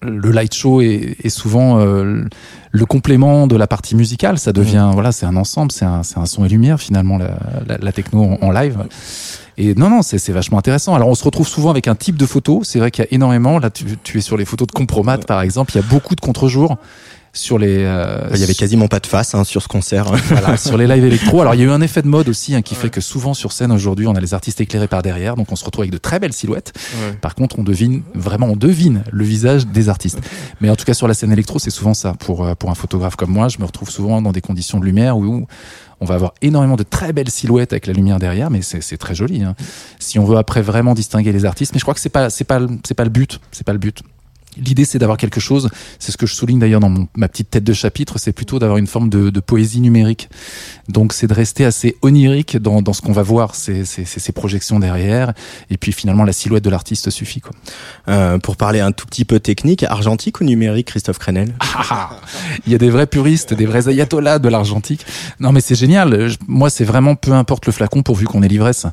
[0.01, 2.23] le light show est, est souvent euh,
[2.71, 4.39] le complément de la partie musicale.
[4.39, 7.37] Ça devient, voilà, c'est un ensemble, c'est un, un son et lumière finalement la,
[7.67, 8.77] la, la techno en, en live.
[9.57, 10.95] Et non, non, c'est c'est vachement intéressant.
[10.95, 12.61] Alors on se retrouve souvent avec un type de photo.
[12.63, 13.59] C'est vrai qu'il y a énormément.
[13.59, 15.73] Là, tu, tu es sur les photos de compromat par exemple.
[15.75, 16.77] Il y a beaucoup de contre-jours.
[17.33, 20.05] Sur les euh, Il y avait quasiment pas de face hein, sur ce concert.
[20.27, 21.41] voilà, sur les lives électro.
[21.41, 23.33] Alors il y a eu un effet de mode aussi hein, qui fait que souvent
[23.33, 25.91] sur scène aujourd'hui on a les artistes éclairés par derrière, donc on se retrouve avec
[25.91, 26.73] de très belles silhouettes.
[27.21, 30.19] Par contre on devine vraiment on devine le visage des artistes.
[30.59, 32.13] Mais en tout cas sur la scène électro c'est souvent ça.
[32.19, 34.85] Pour euh, pour un photographe comme moi, je me retrouve souvent dans des conditions de
[34.85, 35.47] lumière où
[36.03, 38.97] on va avoir énormément de très belles silhouettes avec la lumière derrière, mais c'est c'est
[38.97, 39.43] très joli.
[39.43, 39.55] Hein.
[39.99, 42.43] Si on veut après vraiment distinguer les artistes, mais je crois que c'est pas c'est
[42.43, 44.01] pas le- c'est pas le but, c'est pas le but.
[44.57, 45.69] L'idée, c'est d'avoir quelque chose.
[45.97, 48.17] C'est ce que je souligne d'ailleurs dans mon- ma petite tête de chapitre.
[48.19, 50.29] C'est plutôt d'avoir une forme de, de poésie numérique.
[50.89, 54.79] Donc, c'est de rester assez onirique dans, dans ce qu'on va voir, ces, ces, projections
[54.79, 55.33] derrière.
[55.69, 57.39] Et puis, finalement, la silhouette de l'artiste suffit.
[57.39, 57.51] Quoi.
[58.09, 61.53] Euh, pour parler un tout petit peu technique, argentique ou numérique, Christophe Crenel?
[62.65, 65.05] Il y a des vrais puristes, des vrais ayatollahs de l'argentique.
[65.39, 66.27] Non, mais c'est génial.
[66.27, 68.85] Je- Moi, c'est vraiment peu importe le flacon pourvu qu'on ait l'ivresse.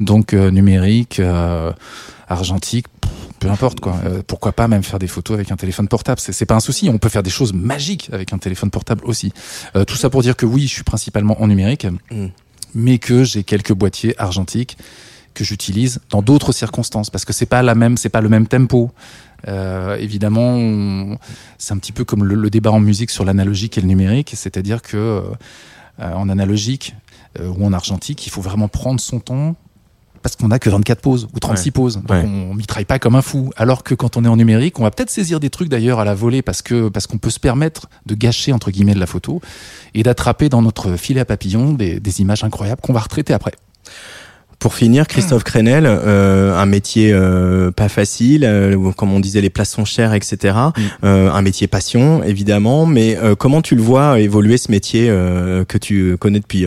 [0.00, 1.72] Donc, euh, numérique, euh,
[2.28, 3.96] argentique, pff, peu importe quoi.
[4.04, 6.20] Euh, pourquoi pas même faire des photos avec un téléphone portable?
[6.20, 6.88] C'est pas un souci.
[6.88, 9.32] On peut faire des choses magiques avec un téléphone portable aussi.
[9.76, 12.26] Euh, tout ça pour dire que oui, je suis principalement en numérique, Mm.
[12.74, 14.76] mais que j'ai quelques boîtiers argentiques
[15.34, 18.46] que j'utilise dans d'autres circonstances parce que c'est pas la même, c'est pas le même
[18.46, 18.90] tempo.
[19.46, 21.16] Euh, évidemment,
[21.58, 24.32] c'est un petit peu comme le, le débat en musique sur l'analogique et le numérique,
[24.34, 26.94] c'est-à-dire que euh, en analogique
[27.38, 29.54] euh, ou en argentique, il faut vraiment prendre son temps
[30.22, 31.94] parce qu'on n'a que 24 pauses ou 36 pauses.
[31.96, 32.22] Donc Ouais.
[32.24, 33.50] on mitraille pas comme un fou.
[33.56, 36.04] Alors que quand on est en numérique, on va peut-être saisir des trucs d'ailleurs à
[36.04, 39.06] la volée parce que parce qu'on peut se permettre de gâcher entre guillemets de la
[39.06, 39.40] photo
[39.94, 43.52] et d'attraper dans notre filet à papillons des, des images incroyables qu'on va retraiter après.
[44.58, 49.50] Pour finir, Christophe Crenel, euh, un métier euh, pas facile, euh, comme on disait, les
[49.50, 50.56] places sont chères, etc.
[51.04, 52.84] Euh, un métier passion, évidemment.
[52.84, 56.66] Mais euh, comment tu le vois évoluer ce métier euh, que tu connais depuis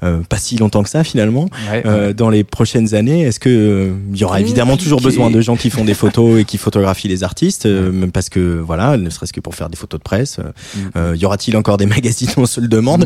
[0.00, 3.22] pas si longtemps que ça, finalement, Ouais, euh, dans les prochaines années?
[3.22, 6.40] Est-ce que euh, il y aura évidemment toujours besoin de gens qui font des photos
[6.40, 9.68] et qui photographient les artistes, euh, même parce que voilà, ne serait-ce que pour faire
[9.68, 10.38] des photos de presse.
[10.38, 10.52] euh,
[10.96, 13.04] euh, y aura-t-il encore des magazines On se le demande?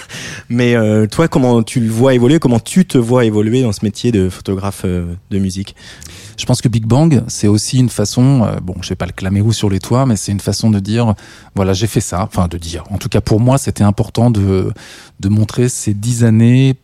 [0.48, 2.40] Mais euh, toi, comment tu le vois évoluer?
[2.40, 5.76] Comment tu te vois évoluer dans ce métier de photographe euh, de musique?
[6.38, 9.12] Je pense que Big Bang, c'est aussi une façon, euh, bon, je vais pas le
[9.12, 11.14] clamer où sur les toits, mais c'est une façon de dire,
[11.54, 12.22] voilà, j'ai fait ça.
[12.22, 12.84] Enfin, de dire.
[12.90, 14.72] En tout cas, pour moi, c'était important de,
[15.20, 16.76] de montrer ces dix années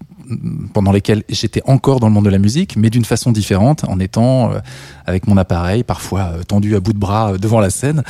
[0.73, 4.01] pendant lesquelles j'étais encore dans le monde de la musique, mais d'une façon différente, en
[4.01, 4.59] étant euh,
[5.07, 8.03] avec mon appareil, parfois euh, tendu à bout de bras euh, devant la scène.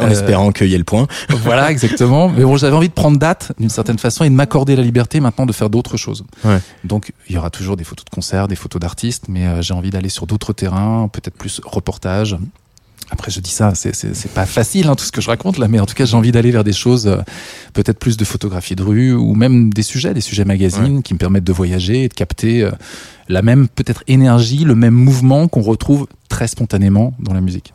[0.00, 1.08] En espérant qu'il y ait le point.
[1.28, 2.28] voilà, exactement.
[2.28, 5.18] Mais bon, j'avais envie de prendre date d'une certaine façon et de m'accorder la liberté
[5.18, 6.24] maintenant de faire d'autres choses.
[6.44, 6.60] Ouais.
[6.84, 9.90] Donc, il y aura toujours des photos de concerts, des photos d'artistes, mais j'ai envie
[9.90, 12.36] d'aller sur d'autres terrains, peut-être plus reportage.
[13.10, 15.80] Après, je dis ça, c'est- pas facile hein, tout ce que je raconte là, mais
[15.80, 17.16] en tout cas, j'ai envie d'aller vers des choses, euh,
[17.72, 21.18] peut-être plus de photographie de rue ou même des sujets, des sujets magazines qui me
[21.18, 22.70] permettent de voyager et de capter euh,
[23.28, 27.72] la même peut-être énergie, le même mouvement qu'on retrouve très spontanément dans la musique.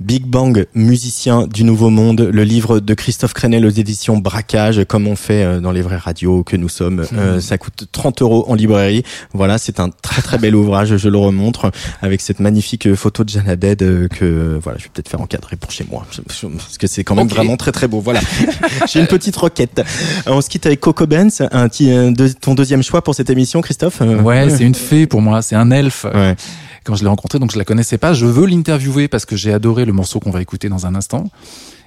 [0.00, 5.06] Big Bang, musicien du Nouveau Monde, le livre de Christophe Crenel aux éditions Braquage, comme
[5.06, 7.04] on fait euh, dans les vraies radios que nous sommes.
[7.12, 9.02] Euh, ça coûte 30 euros en librairie.
[9.34, 11.70] Voilà, c'est un très très bel ouvrage, je le remontre,
[12.00, 13.44] avec cette magnifique photo de Jeanne
[13.82, 17.14] euh, que voilà, je vais peut-être faire encadrer pour chez moi, parce que c'est quand
[17.14, 18.00] même vraiment très très beau.
[18.00, 18.20] Voilà,
[18.90, 19.80] j'ai une petite requête.
[20.26, 23.28] Euh, On se quitte avec Coco Benz, un petit, deux- ton deuxième choix pour cette
[23.28, 24.00] émission, Christophe.
[24.00, 26.06] Ouais, c'est une fée pour moi, c'est un elfe.
[26.14, 26.36] Ouais.
[26.84, 28.12] Quand je l'ai rencontré, donc je la connaissais pas.
[28.12, 31.30] Je veux l'interviewer parce que j'ai adoré le morceau qu'on va écouter dans un instant.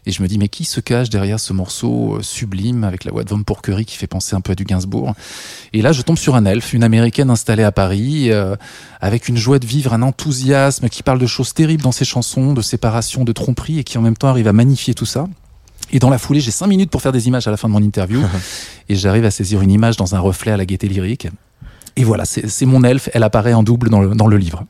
[0.05, 3.11] Et je me dis, mais qui se cache derrière ce morceau euh, sublime avec la
[3.11, 5.13] voix de Von Porquerie qui fait penser un peu à du Gainsbourg?
[5.71, 8.55] Et là, je tombe sur un elfe, une américaine installée à Paris, euh,
[8.99, 12.53] avec une joie de vivre, un enthousiasme, qui parle de choses terribles dans ses chansons,
[12.53, 15.25] de séparation, de tromperie, et qui en même temps arrive à magnifier tout ça.
[15.91, 17.73] Et dans la foulée, j'ai cinq minutes pour faire des images à la fin de
[17.73, 18.21] mon interview,
[18.89, 21.27] et j'arrive à saisir une image dans un reflet à la gaieté lyrique.
[21.95, 24.65] Et voilà, c'est mon elfe, elle apparaît en double dans le, dans le livre.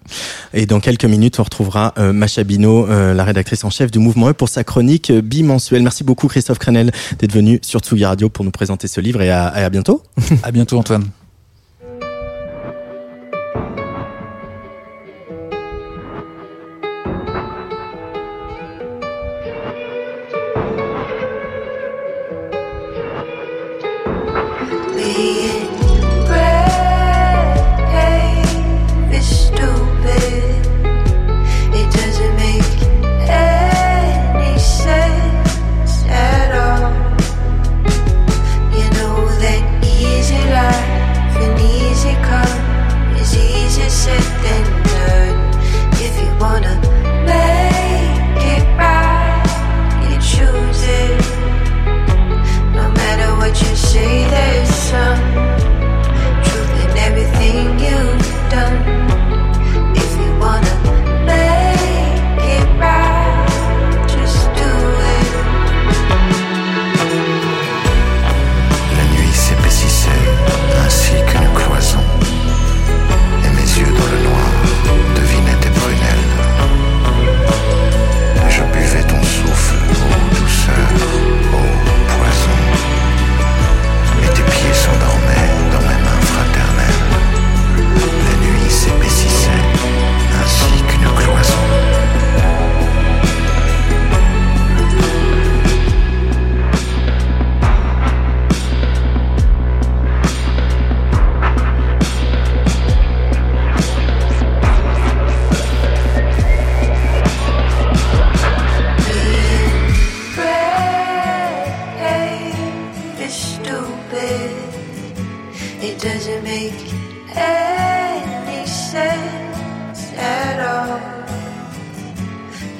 [0.53, 3.99] Et dans quelques minutes, on retrouvera euh, Macha Bino, euh, la rédactrice en chef du
[3.99, 5.83] Mouvement E, pour sa chronique euh, bimensuelle.
[5.83, 9.31] Merci beaucoup Christophe Crenel d'être venu sur Tsugi Radio pour nous présenter ce livre et
[9.31, 10.03] à, et à bientôt.
[10.43, 11.05] À bientôt Antoine.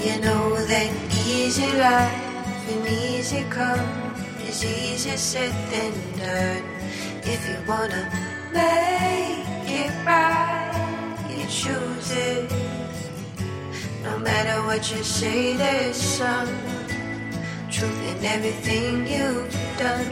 [0.03, 0.91] You know that
[1.25, 3.79] easy life and easy come
[4.45, 6.63] is easier said than done.
[7.23, 8.03] If you wanna
[8.51, 12.51] make it right, you choose it.
[14.03, 16.51] No matter what you say, there's some
[17.71, 19.49] truth in everything you've
[19.79, 20.11] done.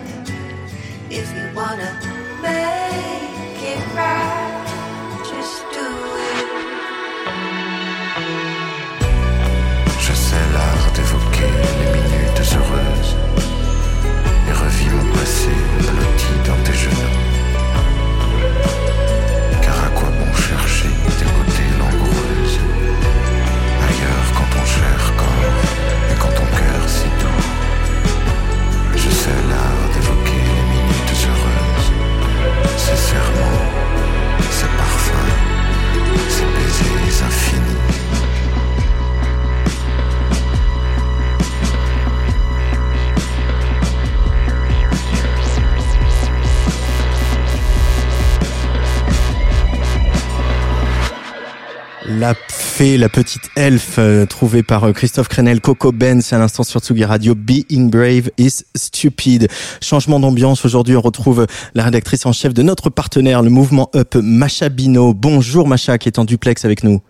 [1.10, 1.92] If you wanna
[2.42, 4.61] make it right,
[11.42, 13.16] les minutes heureuses
[14.50, 17.18] et revis mon passé blotti dans tes genoux.
[19.62, 22.60] Car à quoi bon chercher tes beautés langoureuses?
[23.88, 25.62] Ailleurs quand ton cher corps
[26.12, 27.44] et quand ton cœur si doux?
[28.96, 31.90] Je sais l'art d'évoquer les minutes heureuses,
[32.78, 33.66] ces serments,
[34.58, 35.34] ces parfums,
[36.30, 37.91] ces baisers infinis.
[52.20, 56.64] La fée, la petite elfe euh, trouvée par euh, Christophe Crenel, Coco Benz à l'instant
[56.64, 59.48] sur Tsugi Radio, Being Brave is Stupid.
[59.82, 64.16] Changement d'ambiance, aujourd'hui on retrouve la rédactrice en chef de notre partenaire, le mouvement Up,
[64.16, 65.14] Macha Bino.
[65.14, 67.02] Bonjour Macha qui est en duplex avec nous.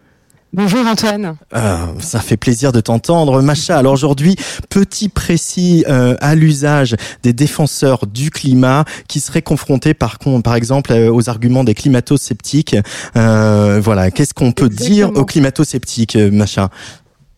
[0.53, 1.37] Bonjour Antoine.
[1.53, 3.77] Ah, ça fait plaisir de t'entendre, Macha.
[3.77, 4.35] Alors aujourd'hui,
[4.67, 10.17] petit précis euh, à l'usage des défenseurs du climat qui seraient confrontés par
[10.55, 12.75] exemple, euh, aux arguments des climato-sceptiques.
[13.15, 16.69] Euh, voilà, qu'est-ce qu'on peut dire aux climato-sceptiques, Macha?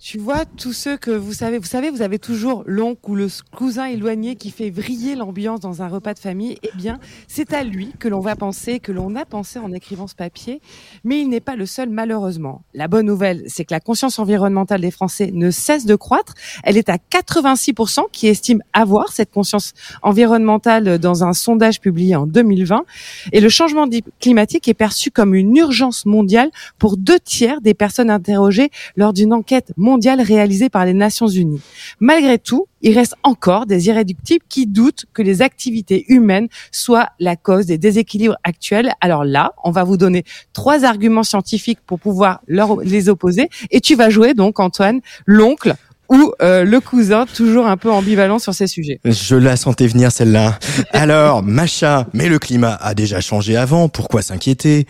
[0.06, 3.30] Tu vois, tous ceux que vous savez, vous savez, vous avez toujours l'oncle ou le
[3.56, 6.58] cousin éloigné qui fait vriller l'ambiance dans un repas de famille.
[6.62, 6.99] Eh bien,
[7.30, 10.60] c'est à lui que l'on va penser, que l'on a pensé en écrivant ce papier.
[11.06, 12.64] Mais il n'est pas le seul, malheureusement.
[12.74, 16.34] La bonne nouvelle, c'est que la conscience environnementale des Français ne cesse de croître.
[16.66, 22.28] Elle est à 86% qui estiment avoir cette conscience environnementale dans un sondage publié en
[22.28, 22.84] 2020.
[23.32, 23.88] Et le changement
[24.20, 29.32] climatique est perçu comme une urgence mondiale pour deux tiers des personnes interrogées lors d'une
[29.32, 31.61] enquête mondiale réalisée par les Nations Unies.
[31.99, 37.35] Malgré tout, il reste encore des irréductibles qui doutent que les activités humaines soient la
[37.35, 38.93] cause des déséquilibres actuels.
[39.01, 40.23] Alors là, on va vous donner
[40.53, 43.49] trois arguments scientifiques pour pouvoir les opposer.
[43.71, 45.75] Et tu vas jouer donc, Antoine, l'oncle
[46.09, 48.99] ou euh, le cousin, toujours un peu ambivalent sur ces sujets.
[49.05, 50.59] Je la sentais venir celle-là.
[50.91, 54.85] Alors, Macha, mais le climat a déjà changé avant, pourquoi s'inquiéter?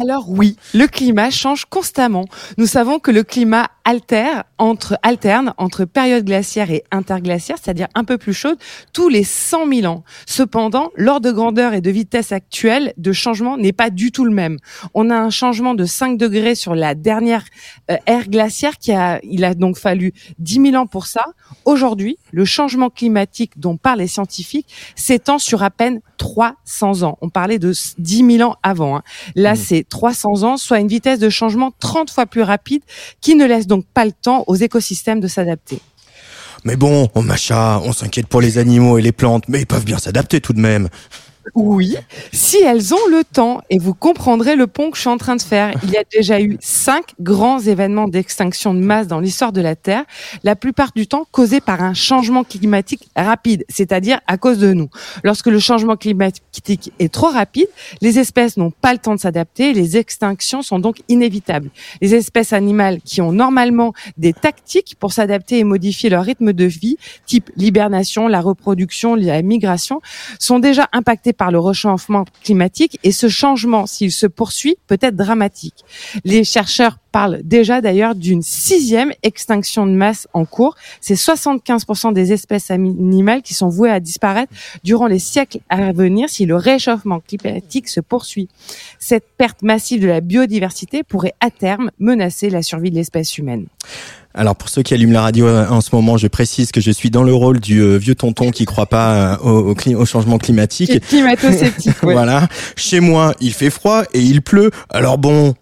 [0.00, 2.24] Alors oui, le climat change constamment.
[2.58, 8.02] Nous savons que le climat altère entre, alterne entre période glaciaire et interglaciaire, c'est-à-dire un
[8.02, 8.58] peu plus chaude,
[8.92, 10.02] tous les 100 000 ans.
[10.26, 14.32] Cependant, l'ordre de grandeur et de vitesse actuelle de changement n'est pas du tout le
[14.32, 14.58] même.
[14.94, 17.44] On a un changement de 5 degrés sur la dernière
[17.90, 21.24] euh, ère glaciaire qui a, il a donc fallu 10 000 ans pour ça.
[21.66, 27.18] Aujourd'hui, le changement climatique dont parlent les scientifiques s'étend sur à peine 300 ans.
[27.20, 28.96] On parlait de 10 000 ans avant.
[28.96, 29.02] hein.
[29.36, 32.82] Là, c'est 300 ans, soit une vitesse de changement 30 fois plus rapide
[33.20, 35.80] qui ne laisse donc pas le temps aux écosystèmes de s'adapter.
[36.64, 39.84] Mais bon, oh Macha, on s'inquiète pour les animaux et les plantes, mais ils peuvent
[39.84, 40.88] bien s'adapter tout de même.
[41.54, 41.96] Oui,
[42.32, 45.36] si elles ont le temps, et vous comprendrez le pont que je suis en train
[45.36, 45.72] de faire.
[45.82, 49.76] Il y a déjà eu cinq grands événements d'extinction de masse dans l'histoire de la
[49.76, 50.04] Terre,
[50.42, 54.88] la plupart du temps causés par un changement climatique rapide, c'est-à-dire à cause de nous.
[55.22, 57.68] Lorsque le changement climatique est trop rapide,
[58.00, 61.70] les espèces n'ont pas le temps de s'adapter, les extinctions sont donc inévitables.
[62.00, 66.64] Les espèces animales qui ont normalement des tactiques pour s'adapter et modifier leur rythme de
[66.64, 70.00] vie, type l'hibernation, la reproduction, la migration,
[70.38, 75.16] sont déjà impactées par le réchauffement climatique et ce changement, s'il se poursuit, peut être
[75.16, 75.84] dramatique.
[76.24, 80.74] Les chercheurs parlent déjà d'ailleurs d'une sixième extinction de masse en cours.
[81.00, 84.52] C'est 75% des espèces animales qui sont vouées à disparaître
[84.82, 88.48] durant les siècles à venir si le réchauffement climatique se poursuit.
[88.98, 93.66] Cette perte massive de la biodiversité pourrait à terme menacer la survie de l'espèce humaine.
[94.34, 96.90] Alors pour ceux qui allument la radio euh, en ce moment, je précise que je
[96.90, 100.04] suis dans le rôle du euh, vieux tonton qui croit pas euh, au, au au
[100.04, 101.00] changement climatique.
[101.06, 102.14] Climato-sceptique, ouais.
[102.14, 102.48] Voilà.
[102.74, 104.72] Chez moi, il fait froid et il pleut.
[104.90, 105.54] Alors bon,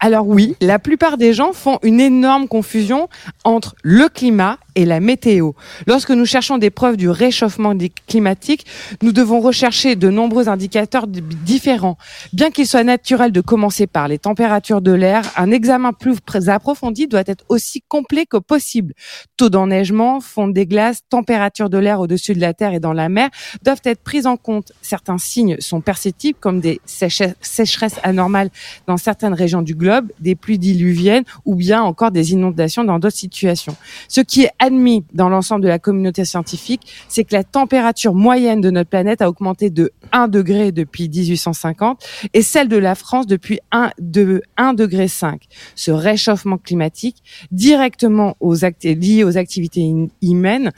[0.00, 3.08] Alors oui, la plupart des gens font une énorme confusion
[3.42, 5.52] entre le climat et la météo.
[5.88, 7.74] Lorsque nous cherchons des preuves du réchauffement
[8.06, 8.64] climatique,
[9.02, 11.98] nous devons rechercher de nombreux indicateurs di- différents.
[12.32, 16.48] Bien qu'il soit naturel de commencer par les températures de l'air, un examen plus pr-
[16.48, 18.94] approfondi doit être aussi complet que possible.
[19.36, 23.08] Taux d'enneigement, fonte des glaces, température de l'air au-dessus de la Terre et dans la
[23.08, 23.30] mer
[23.64, 24.70] doivent être pris en compte.
[24.80, 28.50] Certains signes sont perceptibles comme des séche- sécheresses anormales
[28.86, 29.87] dans certaines régions du globe
[30.20, 33.76] des pluies diluviennes ou bien encore des inondations dans d'autres situations.
[34.08, 38.60] Ce qui est admis dans l'ensemble de la communauté scientifique, c'est que la température moyenne
[38.60, 43.26] de notre planète a augmenté de 1 degré depuis 1850 et celle de la France
[43.26, 45.42] depuis 1, de 1 degré 5.
[45.74, 47.16] Ce réchauffement climatique,
[47.52, 50.72] directement aux lié aux activités in- humaines,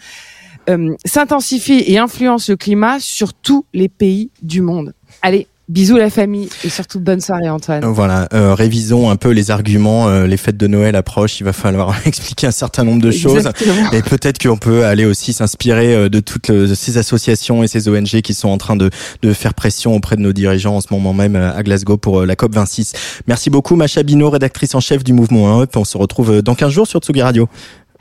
[0.68, 4.92] euh, s'intensifie et influence le climat sur tous les pays du monde.
[5.22, 7.84] Allez, bisous la famille et surtout bonne soirée Antoine.
[7.84, 10.08] Voilà, euh, révisons un peu les arguments.
[10.08, 13.36] euh, les fêtes de Noël approchent, il va falloir expliquer un certain nombre de choses.
[13.36, 13.90] Exactement.
[13.92, 17.88] Et peut-être qu'on peut aller aussi s'inspirer euh, de toutes euh, ces associations et ces
[17.88, 18.90] ONG qui sont en train de,
[19.22, 22.20] de faire pression auprès de nos dirigeants en ce moment même euh, à Glasgow pour
[22.20, 22.92] euh, la COP 26.
[23.28, 25.76] Merci beaucoup Macha Bino, rédactrice en chef du mouvement 1 Up.
[25.76, 27.48] On se retrouve euh, dans 15 jours sur Tsugi Radio.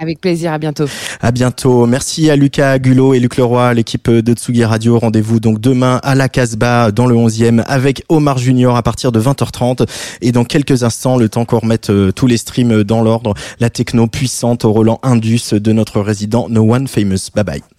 [0.02, 0.86] Avec plaisir, à bientôt.
[1.20, 1.86] À bientôt.
[1.86, 4.98] Merci à Lucas Gulot et Luc Leroy, l'équipe de Tsugi Radio.
[4.98, 9.20] Rendez-vous donc demain à la Casbah dans le 11e avec Omar Junior à partir de
[9.20, 9.86] 20h30.
[10.22, 13.70] Et dans quelques instants, le temps qu'on remette euh, tous les streams dans l'ordre, la
[13.70, 17.30] techno puissante au Roland Indus de notre résident No One Famous.
[17.36, 17.79] Bye bye.